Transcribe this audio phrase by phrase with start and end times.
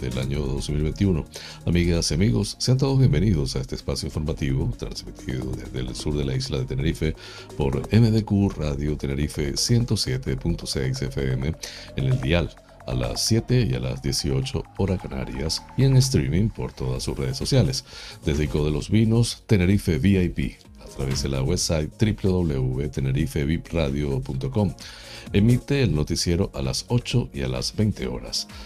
[0.00, 1.24] del año 2021.
[1.66, 6.24] Amigas y amigos, sean todos bienvenidos a este espacio informativo transmitido desde el sur de
[6.24, 7.14] la isla de Tenerife
[7.56, 11.54] por MDQ Radio Tenerife 107.6 FM
[11.96, 12.54] en el dial
[12.86, 17.18] a las 7 y a las 18 horas canarias y en streaming por todas sus
[17.18, 17.84] redes sociales.
[18.24, 24.74] Desde Ico de los Vinos, Tenerife VIP, a través de la website www.tenerifevipradio.com
[25.32, 28.46] Emite el noticiero a las 8 y a las 20 horas.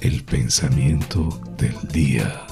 [0.00, 2.46] El pensamiento del día.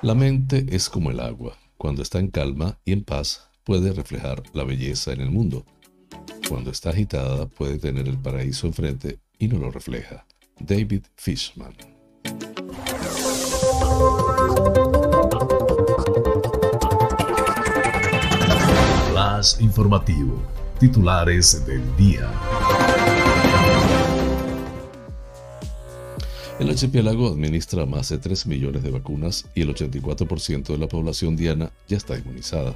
[0.00, 1.58] La mente es como el agua.
[1.76, 5.66] Cuando está en calma y en paz, puede reflejar la belleza en el mundo.
[6.48, 10.26] Cuando está agitada, puede tener el paraíso enfrente y no lo refleja.
[10.60, 11.74] David Fishman.
[19.10, 22.30] Flash informativo titulares del día.
[26.58, 31.36] El archipiélago administra más de 3 millones de vacunas y el 84% de la población
[31.36, 32.74] diana ya está inmunizada.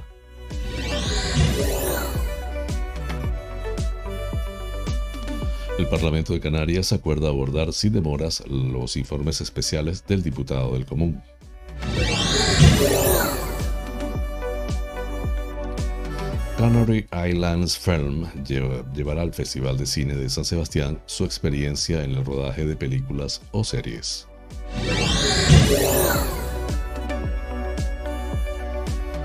[5.77, 11.21] El Parlamento de Canarias acuerda abordar sin demoras los informes especiales del diputado del Común.
[16.59, 22.25] Canary Islands Film llevará al Festival de Cine de San Sebastián su experiencia en el
[22.25, 24.27] rodaje de películas o series.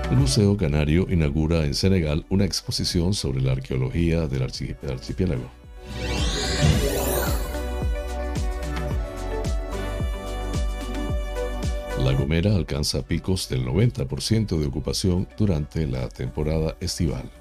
[0.09, 5.51] El Museo Canario inaugura en Senegal una exposición sobre la arqueología del archipiélago.
[12.05, 17.31] La Gomera alcanza picos del 90% de ocupación durante la temporada estival.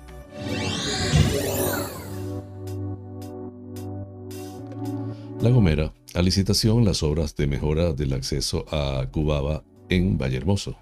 [5.43, 10.79] La Gomera, a licitación las obras de mejora del acceso a Cubaba en Vallehermoso.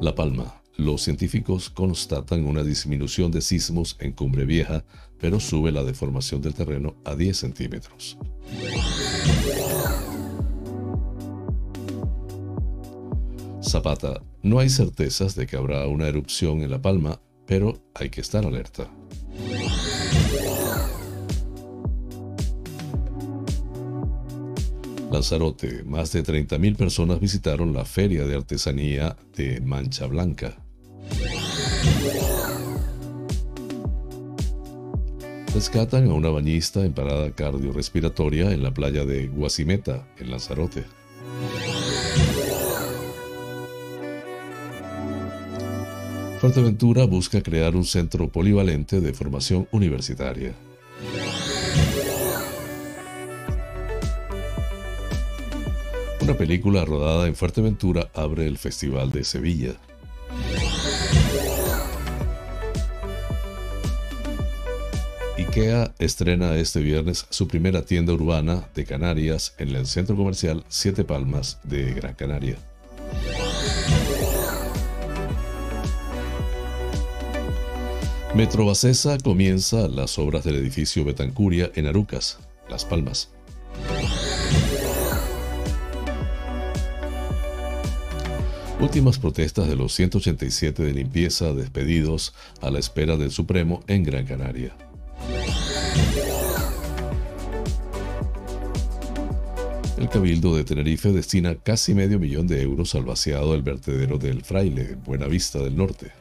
[0.00, 4.84] La Palma, los científicos constatan una disminución de sismos en Cumbre Vieja,
[5.18, 8.16] pero sube la deformación del terreno a 10 centímetros.
[13.60, 18.20] Zapata, no hay certezas de que habrá una erupción en La Palma, pero hay que
[18.20, 18.88] estar alerta.
[25.10, 30.67] Lanzarote, más de 30.000 personas visitaron la feria de artesanía de Mancha Blanca.
[35.54, 40.84] Rescatan a una bañista en parada cardiorrespiratoria en la playa de Guasimeta, en Lanzarote.
[46.40, 50.54] Fuerteventura busca crear un centro polivalente de formación universitaria.
[56.20, 59.74] Una película rodada en Fuerteventura abre el Festival de Sevilla.
[65.58, 71.02] IKEA estrena este viernes su primera tienda urbana de Canarias en el centro comercial Siete
[71.02, 72.56] Palmas de Gran Canaria.
[78.36, 82.38] Metro Bacesa comienza las obras del edificio Betancuria en Arucas,
[82.70, 83.30] Las Palmas.
[88.78, 94.24] Últimas protestas de los 187 de limpieza despedidos a la espera del Supremo en Gran
[94.24, 94.87] Canaria.
[99.98, 104.42] El Cabildo de Tenerife destina casi medio millón de euros al vaciado del vertedero del
[104.42, 106.12] Fraile, en Buenavista del Norte.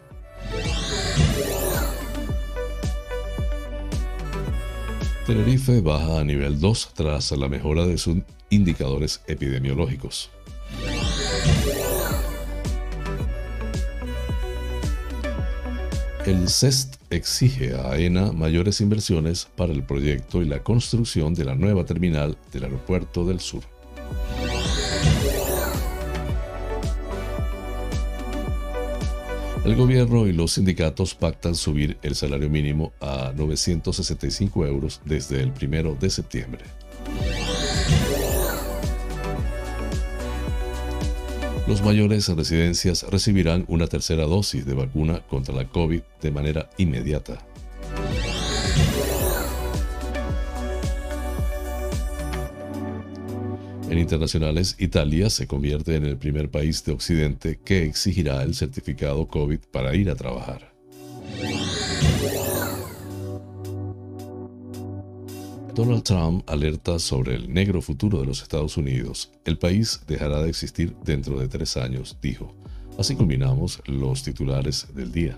[5.27, 8.18] Tenerife baja a nivel 2 tras la mejora de sus
[8.50, 10.31] indicadores epidemiológicos.
[16.27, 21.56] El CEST exige a AENA mayores inversiones para el proyecto y la construcción de la
[21.56, 23.63] nueva terminal del Aeropuerto del Sur.
[29.63, 35.53] El gobierno y los sindicatos pactan subir el salario mínimo a 965 euros desde el
[35.62, 36.65] 1 de septiembre.
[41.67, 46.69] Los mayores en residencias recibirán una tercera dosis de vacuna contra la COVID de manera
[46.77, 47.45] inmediata.
[53.89, 59.27] En internacionales, Italia se convierte en el primer país de Occidente que exigirá el certificado
[59.27, 60.76] COVID para ir a trabajar.
[65.77, 69.31] Donald Trump alerta sobre el negro futuro de los Estados Unidos.
[69.45, 72.56] El país dejará de existir dentro de tres años, dijo.
[72.97, 75.38] Así culminamos los titulares del día.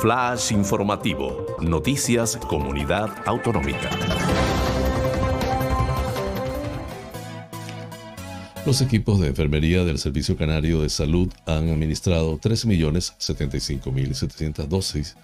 [0.00, 1.44] Flash informativo.
[1.60, 3.90] Noticias Comunidad Autonómica.
[8.68, 15.16] Los equipos de enfermería del Servicio Canario de Salud han administrado 3.075.700 dosis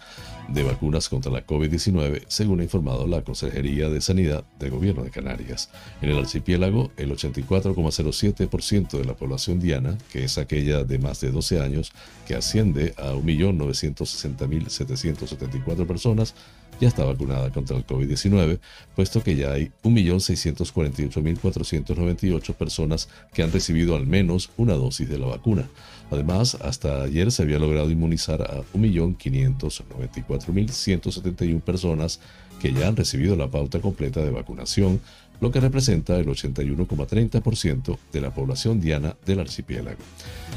[0.48, 5.10] de vacunas contra la COVID-19, según ha informado la Consejería de Sanidad del Gobierno de
[5.10, 5.68] Canarias.
[6.00, 11.30] En el archipiélago, el 84,07% de la población diana, que es aquella de más de
[11.30, 11.92] 12 años,
[12.26, 16.34] que asciende a 1.960.774 personas,
[16.80, 18.58] ya está vacunada contra el COVID-19,
[18.94, 25.26] puesto que ya hay 1.648.498 personas que han recibido al menos una dosis de la
[25.26, 25.68] vacuna.
[26.10, 32.20] Además, hasta ayer se había logrado inmunizar a 1.594.171 personas
[32.60, 35.00] que ya han recibido la pauta completa de vacunación,
[35.44, 39.98] lo que representa el 81,30% de la población diana del archipiélago.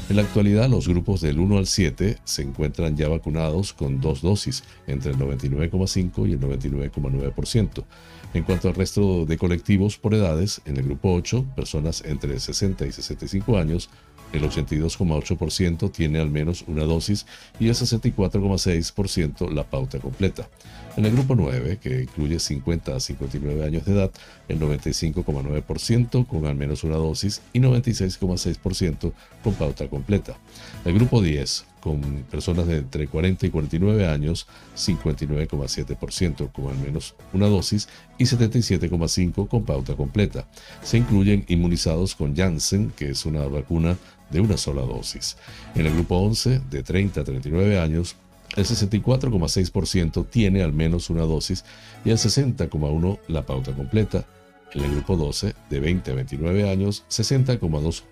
[0.08, 4.22] En la actualidad, los grupos del 1 al 7 se encuentran ya vacunados con dos
[4.22, 7.84] dosis, entre el 99,5 y el 99,9%.
[8.32, 12.86] En cuanto al resto de colectivos por edades, en el grupo 8, personas entre 60
[12.86, 13.90] y 65 años,
[14.32, 17.26] el 82,8% tiene al menos una dosis
[17.58, 20.48] y el 64,6% la pauta completa.
[20.96, 24.10] En el grupo 9, que incluye 50 a 59 años de edad,
[24.48, 29.12] el 95,9% con al menos una dosis y 96,6%
[29.44, 30.36] con pauta completa.
[30.84, 32.00] El grupo 10, con
[32.30, 37.88] personas de entre 40 y 49 años, 59,7% con al menos una dosis
[38.18, 40.48] y 77,5% con pauta completa.
[40.82, 43.96] Se incluyen inmunizados con Janssen, que es una vacuna
[44.30, 45.36] de una sola dosis.
[45.74, 48.16] En el grupo 11, de 30 a 39 años,
[48.56, 51.64] el 64,6% tiene al menos una dosis
[52.04, 54.24] y el 60,1% la pauta completa.
[54.72, 58.02] En el grupo 12, de 20 a 29 años, 60,2%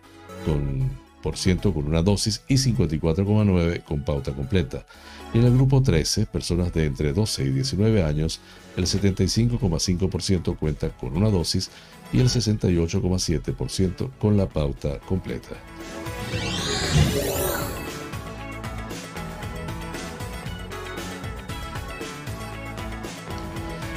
[0.44, 4.86] con, con una dosis y 54,9% con pauta completa.
[5.34, 8.40] Y en el grupo 13, personas de entre 12 y 19 años,
[8.76, 11.70] el 75,5% cuenta con una dosis
[12.12, 15.56] y el 68,7% con la pauta completa.
[17.14, 17.35] Yeah.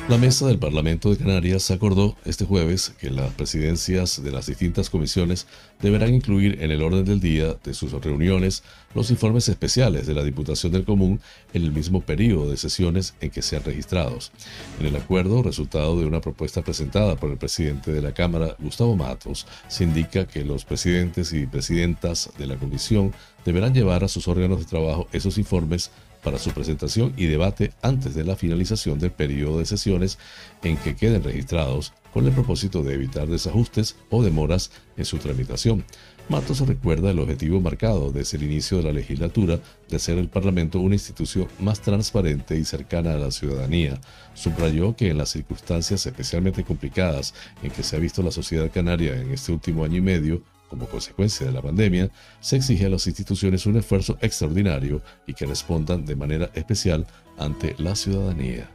[0.10, 4.89] La mesa del Parlamento de Canarias acordó este jueves que las presidencias de las distintas
[4.89, 5.46] comisiones
[5.84, 8.63] deberán incluir en el orden del día de sus reuniones
[8.96, 11.22] los informes especiales de la Diputación del Común
[11.54, 14.32] en el mismo periodo de sesiones en que sean registrados.
[14.80, 18.96] En el acuerdo, resultado de una propuesta presentada por el presidente de la Cámara, Gustavo
[18.96, 23.13] Matos, se indica que los presidentes y presidentas de la comisión
[23.46, 25.92] deberán llevar a sus órganos de trabajo esos informes
[26.23, 30.17] para su presentación y debate antes de la finalización del periodo de sesiones
[30.63, 35.85] en que queden registrados con el propósito de evitar desajustes o demoras en su tramitación.
[36.29, 39.59] Matos recuerda el objetivo marcado desde el inicio de la legislatura
[39.89, 43.99] de hacer el Parlamento una institución más transparente y cercana a la ciudadanía.
[44.35, 47.33] Subrayó que en las circunstancias especialmente complicadas
[47.63, 50.85] en que se ha visto la sociedad canaria en este último año y medio, como
[50.88, 52.09] consecuencia de la pandemia,
[52.39, 57.05] se exige a las instituciones un esfuerzo extraordinario y que respondan de manera especial
[57.38, 58.69] ante la ciudadanía.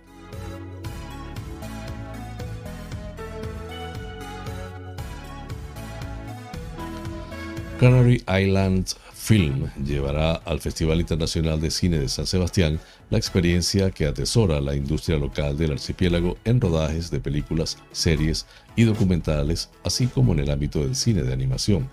[7.80, 12.78] Canary Islands Film llevará al Festival Internacional de Cine de San Sebastián
[13.08, 18.44] la experiencia que atesora la industria local del archipiélago en rodajes de películas, series
[18.76, 21.88] y documentales, así como en el ámbito del cine de animación.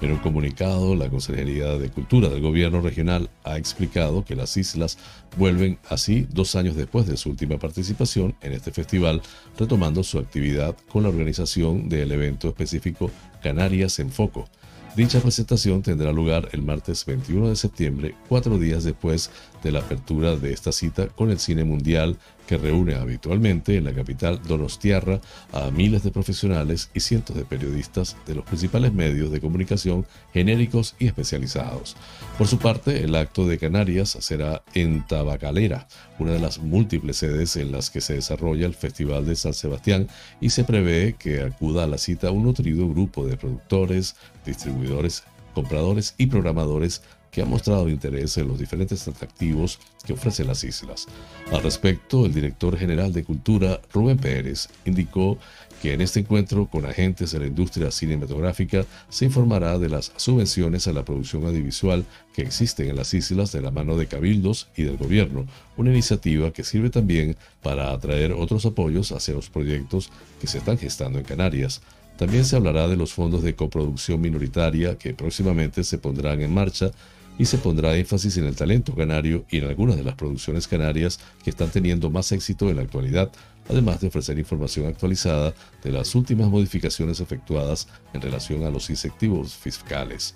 [0.00, 4.98] En un comunicado, la Consejería de Cultura del Gobierno Regional ha explicado que las islas
[5.36, 9.22] vuelven así dos años después de su última participación en este festival,
[9.56, 13.08] retomando su actividad con la organización del evento específico
[13.40, 14.48] Canarias en Foco
[14.94, 19.30] Dicha presentación tendrá lugar el martes 21 de septiembre, cuatro días después
[19.62, 22.16] de la apertura de esta cita con el cine mundial
[22.46, 25.20] que reúne habitualmente en la capital Donostiarra
[25.52, 30.94] a miles de profesionales y cientos de periodistas de los principales medios de comunicación genéricos
[30.98, 31.96] y especializados.
[32.36, 35.86] Por su parte, el acto de Canarias será en Tabacalera,
[36.18, 40.08] una de las múltiples sedes en las que se desarrolla el Festival de San Sebastián
[40.40, 45.22] y se prevé que acuda a la cita un nutrido grupo de productores, distribuidores,
[45.54, 47.02] compradores y programadores
[47.32, 51.06] que ha mostrado interés en los diferentes atractivos que ofrecen las islas.
[51.50, 55.38] Al respecto, el director general de Cultura, Rubén Pérez, indicó
[55.80, 60.86] que en este encuentro con agentes de la industria cinematográfica se informará de las subvenciones
[60.86, 64.82] a la producción audiovisual que existen en las islas de la mano de cabildos y
[64.82, 65.46] del gobierno,
[65.78, 70.76] una iniciativa que sirve también para atraer otros apoyos hacia los proyectos que se están
[70.76, 71.80] gestando en Canarias.
[72.18, 76.90] También se hablará de los fondos de coproducción minoritaria que próximamente se pondrán en marcha
[77.38, 81.18] y se pondrá énfasis en el talento canario y en algunas de las producciones canarias
[81.42, 83.30] que están teniendo más éxito en la actualidad,
[83.72, 89.54] además de ofrecer información actualizada de las últimas modificaciones efectuadas en relación a los incentivos
[89.54, 90.34] fiscales.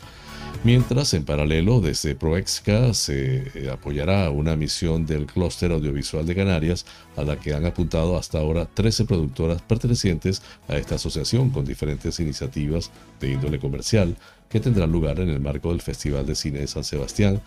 [0.64, 6.86] Mientras, en paralelo, desde Proexca se eh, apoyará una misión del Clúster Audiovisual de Canarias,
[7.16, 12.18] a la que han apuntado hasta ahora 13 productoras pertenecientes a esta asociación con diferentes
[12.20, 12.90] iniciativas
[13.20, 14.16] de índole comercial,
[14.48, 17.42] que tendrán lugar en el marco del Festival de Cine de San Sebastián.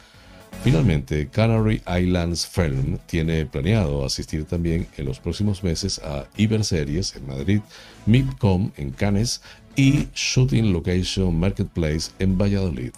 [0.63, 7.27] Finalmente, Canary Islands Film tiene planeado asistir también en los próximos meses a Iberseries en
[7.27, 7.61] Madrid,
[8.05, 9.41] MIPCOM en Cannes
[9.77, 12.91] y Shooting Location Marketplace en Valladolid.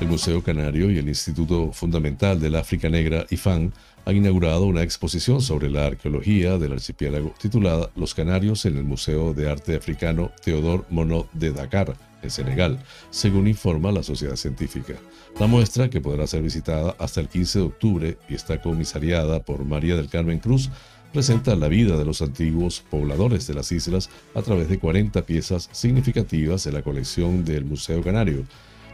[0.00, 3.74] El Museo Canario y el Instituto Fundamental del África Negra, IFAN,
[4.06, 9.34] han inaugurado una exposición sobre la arqueología del archipiélago titulada Los Canarios en el Museo
[9.34, 12.78] de Arte Africano Teodor Monod de Dakar, en Senegal,
[13.10, 14.94] según informa la sociedad científica.
[15.38, 19.66] La muestra, que podrá ser visitada hasta el 15 de octubre y está comisariada por
[19.66, 20.70] María del Carmen Cruz,
[21.12, 25.68] presenta la vida de los antiguos pobladores de las islas a través de 40 piezas
[25.72, 28.46] significativas de la colección del Museo Canario,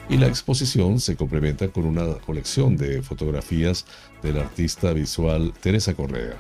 [0.08, 3.86] y la exposición se complementa con una colección de fotografías
[4.22, 6.36] del artista visual Teresa Correa.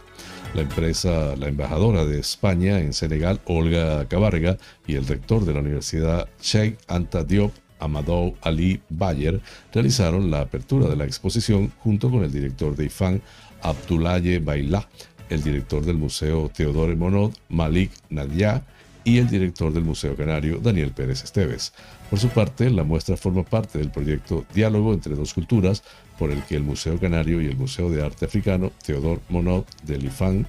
[0.54, 4.56] La empresa, la embajadora de España en Senegal, Olga Cabarga,
[4.86, 9.40] y el rector de la Universidad Sheikh Anta Diop, Amadou Ali Bayer,
[9.72, 13.20] realizaron la apertura de la exposición junto con el director de IFAN,
[13.62, 14.88] Abdoulaye Baila,
[15.28, 18.64] el director del Museo Teodore Monod, Malik Nadia,
[19.06, 21.72] y el director del Museo Canario, Daniel Pérez Esteves.
[22.10, 25.82] Por su parte, la muestra forma parte del proyecto Diálogo entre dos culturas,
[26.18, 30.04] por el que el Museo Canario y el Museo de Arte Africano, Teodor Monod del
[30.04, 30.46] IFAN,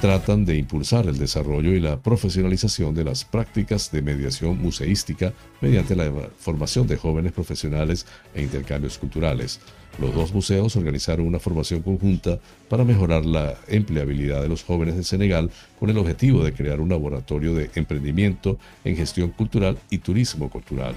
[0.00, 5.96] tratan de impulsar el desarrollo y la profesionalización de las prácticas de mediación museística mediante
[5.96, 9.60] la formación de jóvenes profesionales e intercambios culturales.
[9.98, 15.04] Los dos museos organizaron una formación conjunta para mejorar la empleabilidad de los jóvenes de
[15.04, 20.50] Senegal con el objetivo de crear un laboratorio de emprendimiento en gestión cultural y turismo
[20.50, 20.96] cultural.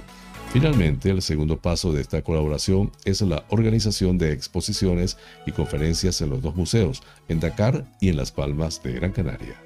[0.53, 6.29] Finalmente, el segundo paso de esta colaboración es la organización de exposiciones y conferencias en
[6.29, 9.61] los dos museos, en Dakar y en Las Palmas de Gran Canaria.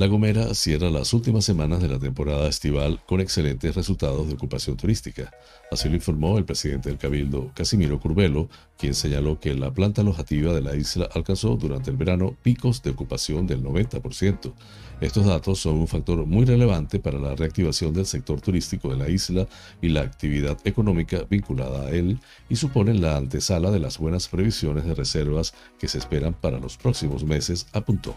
[0.00, 4.78] La Gomera cierra las últimas semanas de la temporada estival con excelentes resultados de ocupación
[4.78, 5.30] turística.
[5.70, 10.54] Así lo informó el presidente del Cabildo, Casimiro Curbelo, quien señaló que la planta alojativa
[10.54, 14.54] de la isla alcanzó durante el verano picos de ocupación del 90%.
[15.02, 19.10] Estos datos son un factor muy relevante para la reactivación del sector turístico de la
[19.10, 19.46] isla
[19.82, 24.86] y la actividad económica vinculada a él y suponen la antesala de las buenas previsiones
[24.86, 28.16] de reservas que se esperan para los próximos meses, apuntó.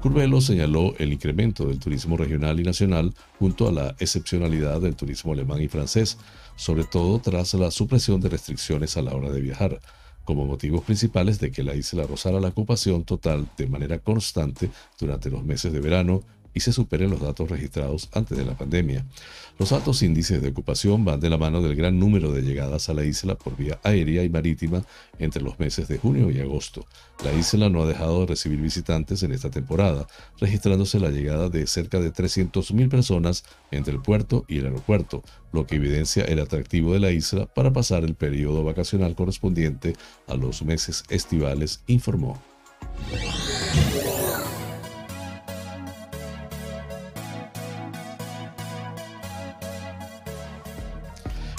[0.00, 5.32] Curbelo señaló el incremento del turismo regional y nacional junto a la excepcionalidad del turismo
[5.32, 6.18] alemán y francés,
[6.54, 9.80] sobre todo tras la supresión de restricciones a la hora de viajar,
[10.26, 15.30] como motivos principales de que la isla rozara la ocupación total de manera constante durante
[15.30, 16.22] los meses de verano
[16.54, 19.04] y se superen los datos registrados antes de la pandemia.
[19.58, 22.94] Los altos índices de ocupación van de la mano del gran número de llegadas a
[22.94, 24.84] la isla por vía aérea y marítima
[25.18, 26.86] entre los meses de junio y agosto.
[27.24, 30.06] La isla no ha dejado de recibir visitantes en esta temporada,
[30.40, 35.66] registrándose la llegada de cerca de 300.000 personas entre el puerto y el aeropuerto, lo
[35.66, 39.94] que evidencia el atractivo de la isla para pasar el periodo vacacional correspondiente
[40.26, 42.42] a los meses estivales, informó.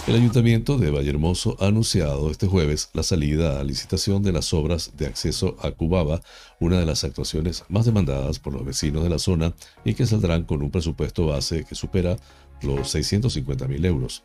[0.07, 4.91] El Ayuntamiento de Vallehermoso ha anunciado este jueves la salida a licitación de las obras
[4.95, 6.21] de acceso a Cubaba,
[6.59, 10.43] una de las actuaciones más demandadas por los vecinos de la zona y que saldrán
[10.43, 12.17] con un presupuesto base que supera
[12.61, 14.23] los 650 mil euros.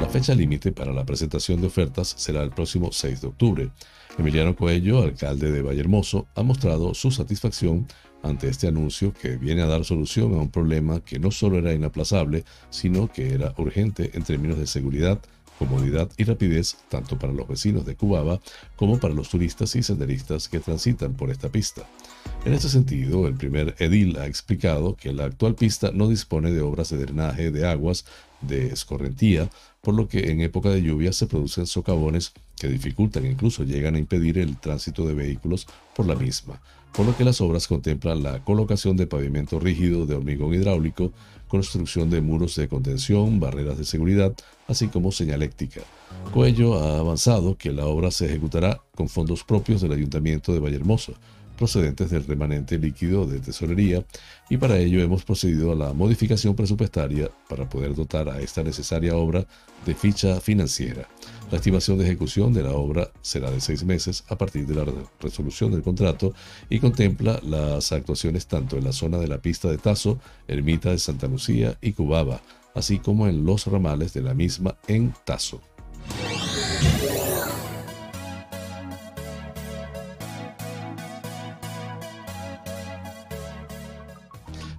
[0.00, 3.70] La fecha límite para la presentación de ofertas será el próximo 6 de octubre.
[4.18, 7.86] Emiliano Coello, alcalde de Vallehermoso, ha mostrado su satisfacción
[8.22, 11.72] ante este anuncio que viene a dar solución a un problema que no solo era
[11.72, 15.20] inaplazable, sino que era urgente en términos de seguridad,
[15.58, 18.40] comodidad y rapidez tanto para los vecinos de Cubaba
[18.76, 21.86] como para los turistas y senderistas que transitan por esta pista.
[22.44, 26.60] En este sentido, el primer edil ha explicado que la actual pista no dispone de
[26.60, 28.04] obras de drenaje de aguas
[28.40, 29.50] de escorrentía,
[29.80, 33.94] por lo que en época de lluvia se producen socavones que dificultan e incluso llegan
[33.94, 36.60] a impedir el tránsito de vehículos por la misma
[36.92, 41.12] por lo que las obras contemplan la colocación de pavimento rígido de hormigón hidráulico,
[41.48, 44.32] construcción de muros de contención, barreras de seguridad,
[44.68, 45.82] así como señaléctica.
[46.32, 51.14] Coello ha avanzado que la obra se ejecutará con fondos propios del Ayuntamiento de Vallehermoso,
[51.56, 54.04] procedentes del remanente líquido de tesorería,
[54.50, 59.14] y para ello hemos procedido a la modificación presupuestaria para poder dotar a esta necesaria
[59.16, 59.46] obra
[59.86, 61.06] de ficha financiera.
[61.52, 64.86] La estimación de ejecución de la obra será de seis meses a partir de la
[65.20, 66.32] resolución del contrato
[66.70, 70.18] y contempla las actuaciones tanto en la zona de la pista de Tazo,
[70.48, 72.40] Ermita de Santa Lucía y Cubaba,
[72.74, 75.60] así como en los ramales de la misma en Tazo.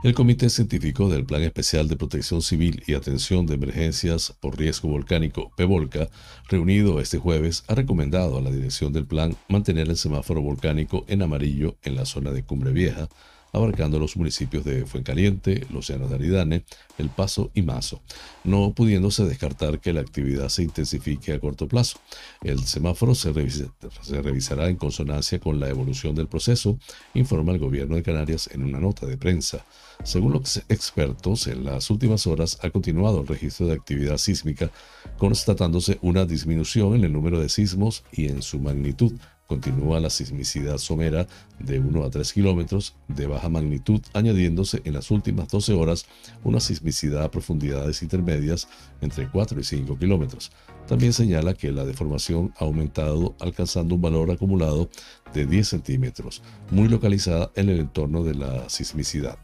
[0.04, 4.90] El Comité Científico del Plan Especial de Protección Civil y Atención de Emergencias por Riesgo
[4.90, 6.10] Volcánico, PEVOLCA,
[6.50, 11.22] reunido este jueves, ha recomendado a la dirección del plan mantener el semáforo volcánico en
[11.22, 13.08] amarillo en la zona de Cumbre Vieja,
[13.54, 16.66] abarcando los municipios de Fuencaliente, Llanos de Aridane,
[16.98, 18.02] El Paso y Mazo,
[18.44, 22.00] no pudiéndose descartar que la actividad se intensifique a corto plazo.
[22.42, 26.80] El semáforo se, se, revisará en consonancia con la evolución del proceso,
[27.14, 29.64] informa el gobierno de Canarias en una nota de prensa.
[30.04, 34.72] Según los expertos, en las últimas horas ha continuado el registro de actividad sísmica,
[35.18, 39.14] constatándose una disminución en el número de sismos y en su magnitud,
[39.48, 41.28] Continúa la sismicidad somera
[41.60, 46.06] de 1 a 3 kilómetros de baja magnitud, añadiéndose en las últimas 12 horas
[46.44, 48.68] una sismicidad a profundidades intermedias
[49.02, 50.52] entre 4 y 5 kilómetros.
[50.88, 54.90] También señala que la deformación ha aumentado alcanzando un valor acumulado
[55.34, 59.38] de 10 centímetros, muy localizada en el entorno de la sismicidad.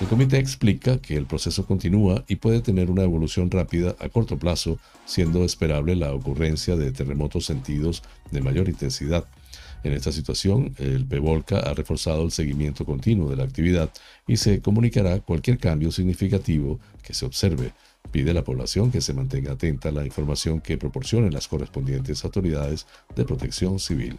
[0.00, 4.38] El comité explica que el proceso continúa y puede tener una evolución rápida a corto
[4.38, 9.26] plazo, siendo esperable la ocurrencia de terremotos sentidos de mayor intensidad.
[9.84, 13.90] En esta situación, el PEVOLCA ha reforzado el seguimiento continuo de la actividad
[14.26, 17.72] y se comunicará cualquier cambio significativo que se observe.
[18.10, 22.24] Pide a la población que se mantenga atenta a la información que proporcionen las correspondientes
[22.24, 24.18] autoridades de protección civil.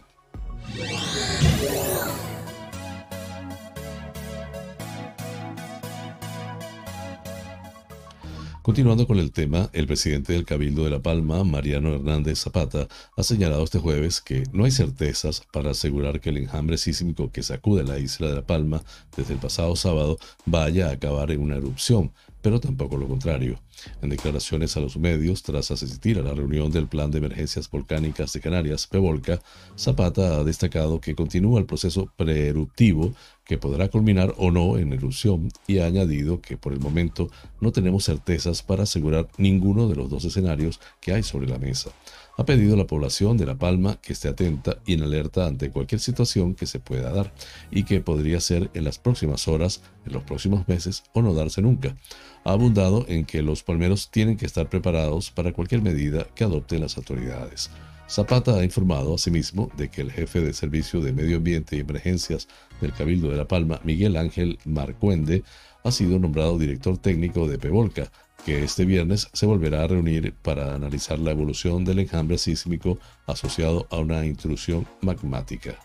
[8.62, 13.22] Continuando con el tema, el presidente del Cabildo de La Palma, Mariano Hernández Zapata, ha
[13.22, 17.84] señalado este jueves que no hay certezas para asegurar que el enjambre sísmico que sacude
[17.84, 18.82] la isla de La Palma
[19.16, 23.58] desde el pasado sábado vaya a acabar en una erupción, pero tampoco lo contrario.
[24.02, 28.32] En declaraciones a los medios, tras asistir a la reunión del Plan de Emergencias Volcánicas
[28.34, 29.40] de Canarias, PEVOLCA,
[29.78, 33.14] Zapata ha destacado que continúa el proceso preeruptivo
[33.50, 37.72] que podrá culminar o no en erupción y ha añadido que por el momento no
[37.72, 41.90] tenemos certezas para asegurar ninguno de los dos escenarios que hay sobre la mesa
[42.36, 45.70] ha pedido a la población de La Palma que esté atenta y en alerta ante
[45.70, 47.34] cualquier situación que se pueda dar
[47.72, 51.60] y que podría ser en las próximas horas, en los próximos meses o no darse
[51.60, 51.96] nunca.
[52.44, 56.80] Ha abundado en que los palmeros tienen que estar preparados para cualquier medida que adopten
[56.80, 57.70] las autoridades.
[58.10, 62.48] Zapata ha informado asimismo de que el jefe de Servicio de Medio Ambiente y Emergencias
[62.80, 65.44] del Cabildo de La Palma, Miguel Ángel Marcuende,
[65.84, 68.10] ha sido nombrado director técnico de Pevolca,
[68.44, 73.86] que este viernes se volverá a reunir para analizar la evolución del enjambre sísmico asociado
[73.90, 75.78] a una intrusión magmática.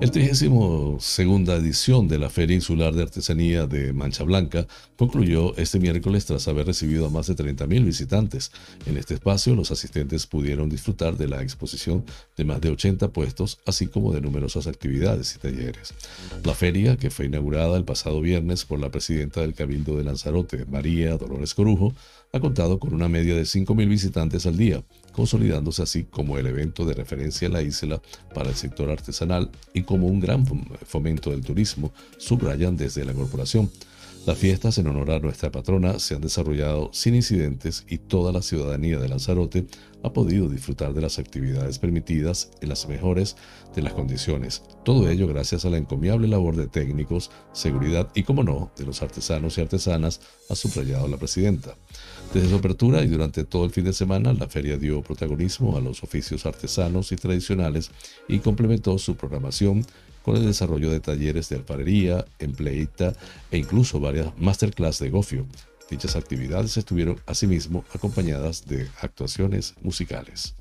[0.00, 4.64] El 32 edición de la Feria Insular de Artesanía de Mancha Blanca
[4.96, 8.52] concluyó este miércoles tras haber recibido a más de 30.000 visitantes.
[8.86, 12.04] En este espacio, los asistentes pudieron disfrutar de la exposición
[12.36, 15.92] de más de 80 puestos, así como de numerosas actividades y talleres.
[16.44, 20.64] La feria, que fue inaugurada el pasado viernes por la presidenta del Cabildo de Lanzarote,
[20.66, 21.92] María Dolores Corujo,
[22.32, 24.84] ha contado con una media de 5.000 visitantes al día,
[25.18, 28.00] consolidándose así como el evento de referencia en la isla
[28.32, 30.46] para el sector artesanal y como un gran
[30.86, 33.68] fomento del turismo, subrayan desde la corporación.
[34.26, 38.42] Las fiestas en honor a nuestra patrona se han desarrollado sin incidentes y toda la
[38.42, 39.66] ciudadanía de Lanzarote
[40.04, 43.34] ha podido disfrutar de las actividades permitidas en las mejores
[43.74, 44.62] de las condiciones.
[44.84, 49.02] Todo ello gracias a la encomiable labor de técnicos, seguridad y, como no, de los
[49.02, 51.74] artesanos y artesanas, ha subrayado la presidenta.
[52.32, 55.80] Desde su apertura y durante todo el fin de semana, la feria dio protagonismo a
[55.80, 57.90] los oficios artesanos y tradicionales
[58.28, 59.84] y complementó su programación
[60.22, 63.14] con el desarrollo de talleres de alfarería, empleita
[63.50, 65.46] e incluso varias masterclass de gofio.
[65.90, 70.54] Dichas actividades estuvieron asimismo acompañadas de actuaciones musicales.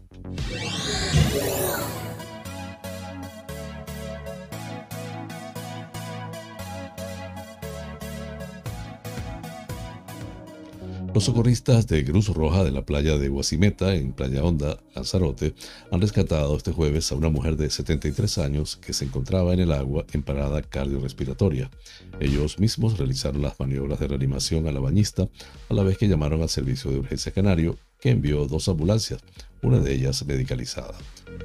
[11.18, 15.56] Los socorristas de Cruz Roja de la playa de Guasimeta, en Playa Honda, Lanzarote,
[15.90, 19.72] han rescatado este jueves a una mujer de 73 años que se encontraba en el
[19.72, 21.72] agua en parada cardiorrespiratoria.
[22.20, 25.28] Ellos mismos realizaron las maniobras de reanimación a la bañista,
[25.70, 29.20] a la vez que llamaron al servicio de urgencia canario, que envió dos ambulancias,
[29.64, 31.00] una de ellas medicalizada.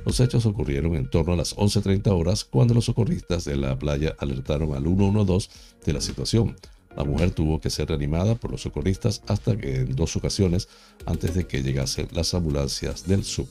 [0.05, 4.15] Los hechos ocurrieron en torno a las 11.30 horas cuando los socorristas de la playa
[4.19, 5.49] alertaron al 112
[5.87, 6.57] de la situación.
[6.97, 10.69] La mujer tuvo que ser reanimada por los socorristas hasta que en dos ocasiones
[11.07, 13.49] antes de que llegasen las ambulancias del SUC.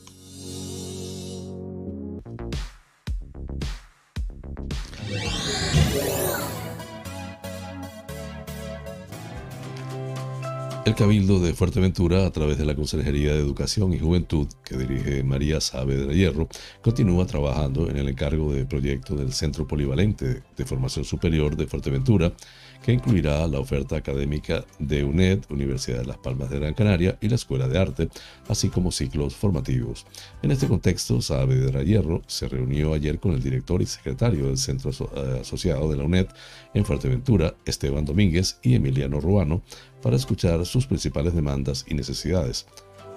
[10.84, 15.22] El Cabildo de Fuerteventura, a través de la Consejería de Educación y Juventud que dirige
[15.22, 16.48] María Saavedra Hierro,
[16.82, 22.32] continúa trabajando en el encargo de proyecto del Centro Polivalente de Formación Superior de Fuerteventura,
[22.82, 27.28] que incluirá la oferta académica de UNED, Universidad de Las Palmas de Gran Canaria y
[27.28, 28.08] la Escuela de Arte,
[28.48, 30.04] así como ciclos formativos.
[30.42, 34.90] En este contexto, Saavedra Hierro se reunió ayer con el director y secretario del Centro
[34.90, 36.26] eh, Asociado de la UNED
[36.74, 39.62] en Fuerteventura, Esteban Domínguez y Emiliano Ruano,
[40.02, 42.66] para escuchar sus principales demandas y necesidades.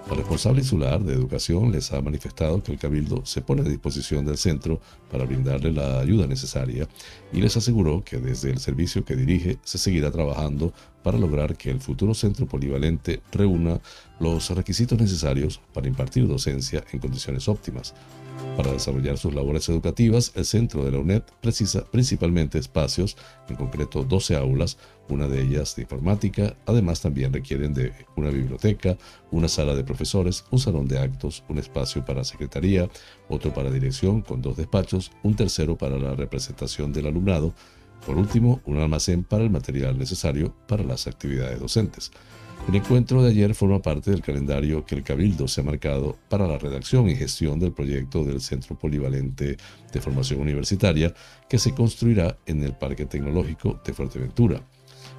[0.08, 4.24] La responsable insular de educación les ha manifestado que el Cabildo se pone a disposición
[4.24, 4.80] del centro
[5.12, 6.88] para brindarle la ayuda necesaria
[7.34, 10.74] y les aseguró que desde el servicio que dirige se seguirá trabajando
[11.06, 13.80] para lograr que el futuro centro polivalente reúna
[14.20, 17.94] los requisitos necesarios para impartir docencia en condiciones óptimas.
[18.58, 24.04] Para desarrollar sus labores educativas, el centro de la UNED precisa principalmente espacios, en concreto
[24.04, 28.98] 12 aulas, una de ellas de informática, además también requieren de una biblioteca,
[29.30, 32.90] una sala de profesores, un salón de actos, un espacio para secretaría,
[33.30, 37.54] otro para dirección con dos despachos, un tercero para la representación del alumnado,
[38.06, 42.12] por último, un almacén para el material necesario para las actividades docentes.
[42.68, 46.48] El encuentro de ayer forma parte del calendario que el Cabildo se ha marcado para
[46.48, 49.58] la redacción y gestión del proyecto del Centro Polivalente
[49.94, 51.14] de Formación Universitaria
[51.48, 54.64] que se construirá en el Parque Tecnológico de Fuerteventura.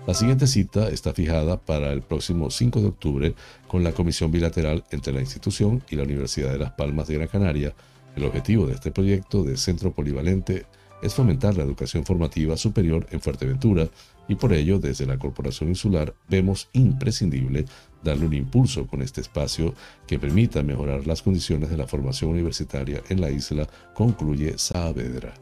[0.09, 3.35] La siguiente cita está fijada para el próximo 5 de octubre
[3.69, 7.29] con la comisión bilateral entre la institución y la Universidad de Las Palmas de Gran
[7.29, 7.75] Canaria.
[8.17, 10.67] El objetivo de este proyecto de centro polivalente
[11.07, 13.89] es fomentar la educación formativa superior en Fuerteventura
[14.27, 17.65] y por ello desde la Corporación Insular vemos imprescindible
[18.03, 19.73] darle un impulso con este espacio
[20.07, 25.33] que permita mejorar las condiciones de la formación universitaria en la isla, concluye Saavedra.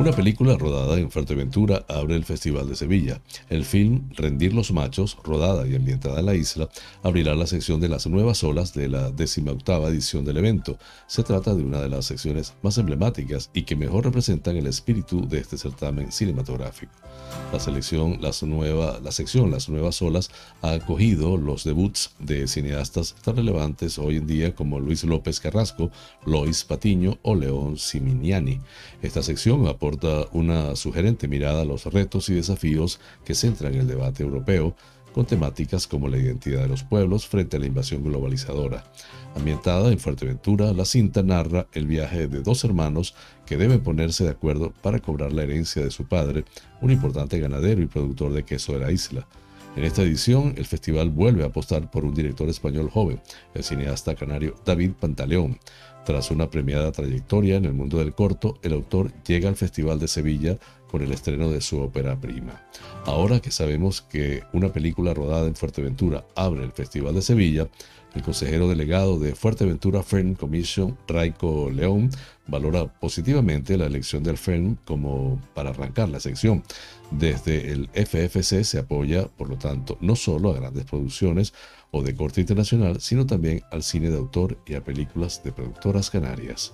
[0.00, 3.20] Una película rodada en Fuerteventura abre el Festival de Sevilla.
[3.50, 6.70] El film Rendir los Machos, rodada y ambientada en la isla,
[7.02, 10.78] abrirá la sección de las nuevas olas de la 18 edición del evento.
[11.06, 15.28] Se trata de una de las secciones más emblemáticas y que mejor representan el espíritu
[15.28, 16.92] de este certamen cinematográfico.
[17.52, 20.30] La, selección, las nueva, la sección Las Nuevas Olas
[20.62, 25.90] ha acogido los debuts de cineastas tan relevantes hoy en día como Luis López Carrasco,
[26.24, 28.60] Lois Patiño o León Siminiani.
[29.02, 29.89] Esta sección aporta
[30.32, 34.76] una sugerente mirada a los retos y desafíos que centran el debate europeo,
[35.12, 38.84] con temáticas como la identidad de los pueblos frente a la invasión globalizadora.
[39.34, 43.14] Ambientada en Fuerteventura, la cinta narra el viaje de dos hermanos
[43.46, 46.44] que deben ponerse de acuerdo para cobrar la herencia de su padre,
[46.80, 49.26] un importante ganadero y productor de queso de la isla.
[49.76, 53.20] En esta edición, el festival vuelve a apostar por un director español joven,
[53.54, 55.60] el cineasta canario David Pantaleón.
[56.04, 60.08] Tras una premiada trayectoria en el mundo del corto, el autor llega al Festival de
[60.08, 60.58] Sevilla
[60.90, 62.66] con el estreno de su ópera prima.
[63.04, 67.68] Ahora que sabemos que una película rodada en Fuerteventura abre el Festival de Sevilla,
[68.14, 72.10] el consejero delegado de Fuerteventura Film Commission, Raico León,
[72.48, 76.64] valora positivamente la elección del film como para arrancar la sección.
[77.12, 81.52] Desde el FFC se apoya, por lo tanto, no solo a grandes producciones
[81.90, 86.10] o de corte internacional, sino también al cine de autor y a películas de productoras
[86.10, 86.72] canarias.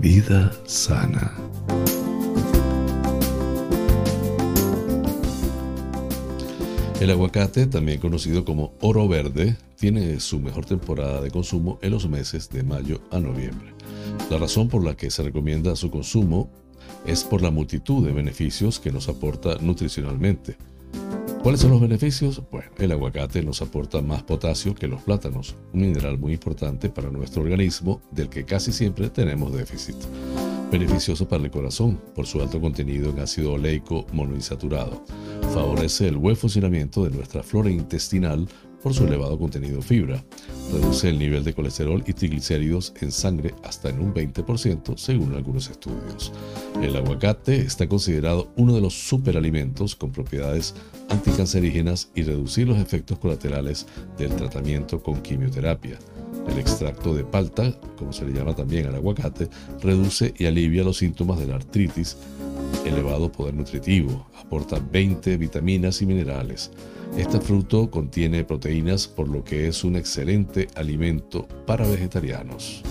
[0.00, 1.34] Vida sana.
[7.00, 12.08] El aguacate, también conocido como oro verde, tiene su mejor temporada de consumo en los
[12.08, 13.72] meses de mayo a noviembre.
[14.30, 16.50] La razón por la que se recomienda su consumo
[17.06, 20.56] es por la multitud de beneficios que nos aporta nutricionalmente.
[21.42, 22.42] ¿Cuáles son los beneficios?
[22.50, 27.10] Bueno, el aguacate nos aporta más potasio que los plátanos, un mineral muy importante para
[27.10, 29.96] nuestro organismo del que casi siempre tenemos déficit.
[30.70, 35.02] Beneficioso para el corazón por su alto contenido en ácido oleico monoinsaturado.
[35.54, 38.46] Favorece el buen funcionamiento de nuestra flora intestinal
[38.82, 40.24] por su elevado contenido en fibra.
[40.72, 45.70] Reduce el nivel de colesterol y triglicéridos en sangre hasta en un 20% según algunos
[45.70, 46.32] estudios.
[46.82, 50.74] El aguacate está considerado uno de los superalimentos con propiedades
[51.08, 53.86] anticancerígenas y reducir los efectos colaterales
[54.18, 55.98] del tratamiento con quimioterapia.
[56.48, 59.48] El extracto de palta, como se le llama también al aguacate,
[59.80, 62.16] reduce y alivia los síntomas de la artritis,
[62.84, 66.70] elevado poder nutritivo, aporta 20 vitaminas y minerales.
[67.16, 72.82] Este fruto contiene proteínas por lo que es un excelente alimento para vegetarianos.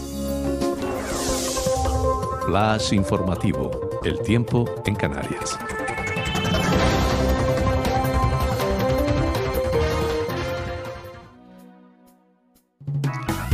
[2.46, 5.58] Flash informativo, el tiempo en Canarias.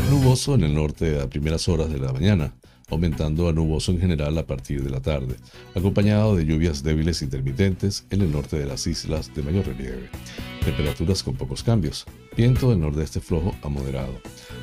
[0.09, 2.53] Nuboso en el norte a primeras horas de la mañana,
[2.93, 5.35] aumentando a nuboso en general a partir de la tarde,
[5.75, 10.09] acompañado de lluvias débiles intermitentes en el norte de las islas de mayor relieve.
[10.63, 12.05] Temperaturas con pocos cambios,
[12.37, 14.13] viento del nordeste flojo a moderado.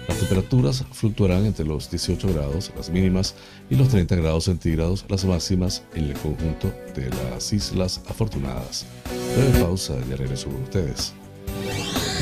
[0.09, 3.35] Las temperaturas fluctuarán entre los 18 grados, las mínimas,
[3.69, 8.87] y los 30 grados centígrados, las máximas, en el conjunto de las Islas Afortunadas.
[9.37, 11.13] Breve pausa y regreso con ustedes.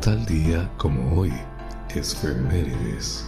[0.00, 1.32] Tal día como hoy,
[1.94, 3.26] Esfemérides.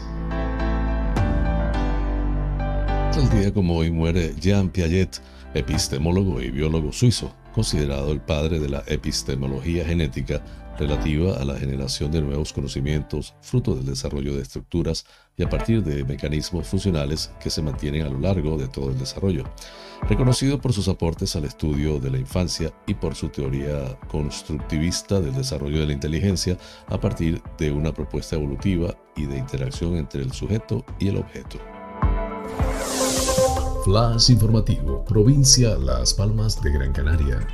[3.13, 5.21] Tal día como hoy muere Jean Piaget,
[5.55, 10.43] epistemólogo y biólogo suizo, considerado el padre de la epistemología genética
[10.83, 15.05] relativa a la generación de nuevos conocimientos fruto del desarrollo de estructuras
[15.37, 18.99] y a partir de mecanismos funcionales que se mantienen a lo largo de todo el
[18.99, 19.45] desarrollo.
[20.09, 25.35] Reconocido por sus aportes al estudio de la infancia y por su teoría constructivista del
[25.35, 30.33] desarrollo de la inteligencia a partir de una propuesta evolutiva y de interacción entre el
[30.33, 31.59] sujeto y el objeto.
[33.85, 37.47] Flash informativo, provincia Las Palmas de Gran Canaria.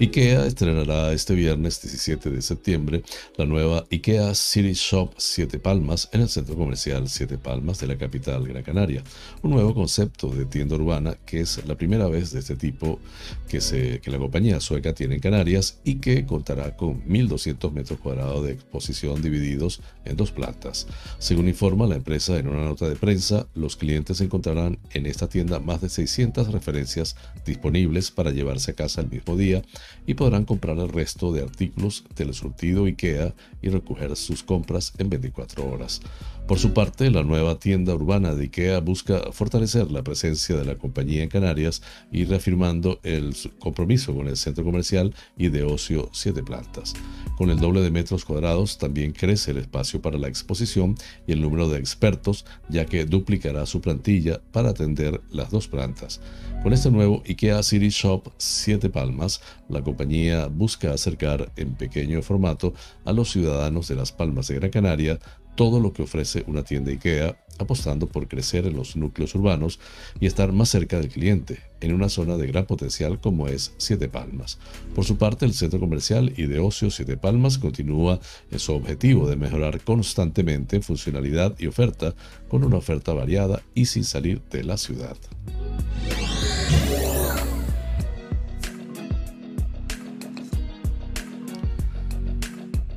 [0.00, 3.02] IKEA estrenará este viernes 17 de septiembre
[3.36, 7.98] la nueva IKEA City Shop Siete Palmas en el centro comercial Siete Palmas de la
[7.98, 9.02] capital Gran Canaria.
[9.42, 13.00] Un nuevo concepto de tienda urbana que es la primera vez de este tipo
[13.48, 17.98] que, se, que la compañía sueca tiene en Canarias y que contará con 1.200 metros
[17.98, 20.86] cuadrados de exposición divididos en dos plantas.
[21.18, 25.58] Según informa la empresa en una nota de prensa, los clientes encontrarán en esta tienda
[25.58, 29.60] más de 600 referencias disponibles para llevarse a casa el mismo día
[30.06, 35.10] y podrán comprar el resto de artículos del surtido IKEA y recoger sus compras en
[35.10, 36.00] 24 horas.
[36.48, 40.76] Por su parte, la nueva tienda urbana de IKEA busca fortalecer la presencia de la
[40.76, 46.42] compañía en Canarias y reafirmando el compromiso con el centro comercial y de ocio siete
[46.42, 46.94] plantas.
[47.36, 50.94] Con el doble de metros cuadrados también crece el espacio para la exposición
[51.26, 56.22] y el número de expertos, ya que duplicará su plantilla para atender las dos plantas.
[56.62, 62.72] Con este nuevo IKEA City Shop Siete Palmas, la compañía busca acercar en pequeño formato
[63.04, 65.20] a los ciudadanos de Las Palmas de Gran Canaria
[65.58, 69.80] todo lo que ofrece una tienda IKEA, apostando por crecer en los núcleos urbanos
[70.20, 74.08] y estar más cerca del cliente, en una zona de gran potencial como es Siete
[74.08, 74.60] Palmas.
[74.94, 78.20] Por su parte, el centro comercial y de ocio Siete Palmas continúa
[78.52, 82.14] en su objetivo de mejorar constantemente funcionalidad y oferta
[82.46, 85.16] con una oferta variada y sin salir de la ciudad.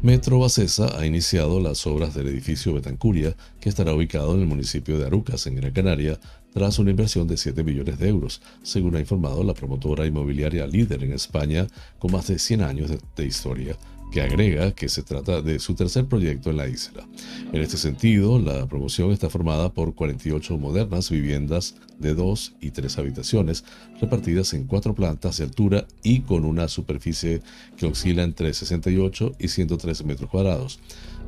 [0.04, 4.98] Metro Bacesa ha iniciado las obras del edificio Betancuria, que estará ubicado en el municipio
[4.98, 6.20] de Arucas, en Gran Canaria,
[6.52, 11.04] tras una inversión de 7 millones de euros, según ha informado la promotora inmobiliaria líder
[11.04, 11.68] en España
[12.00, 13.78] con más de 100 años de, historia
[14.12, 17.08] que agrega que se trata de su tercer proyecto en la isla.
[17.54, 22.97] En este sentido, la promoción está formada por 48 modernas viviendas de dos y tres
[22.97, 23.63] habitaciones,
[24.00, 27.41] repartidas en cuatro plantas de altura y con una superficie
[27.78, 30.80] que oscila entre 68 y 103 metros cuadrados.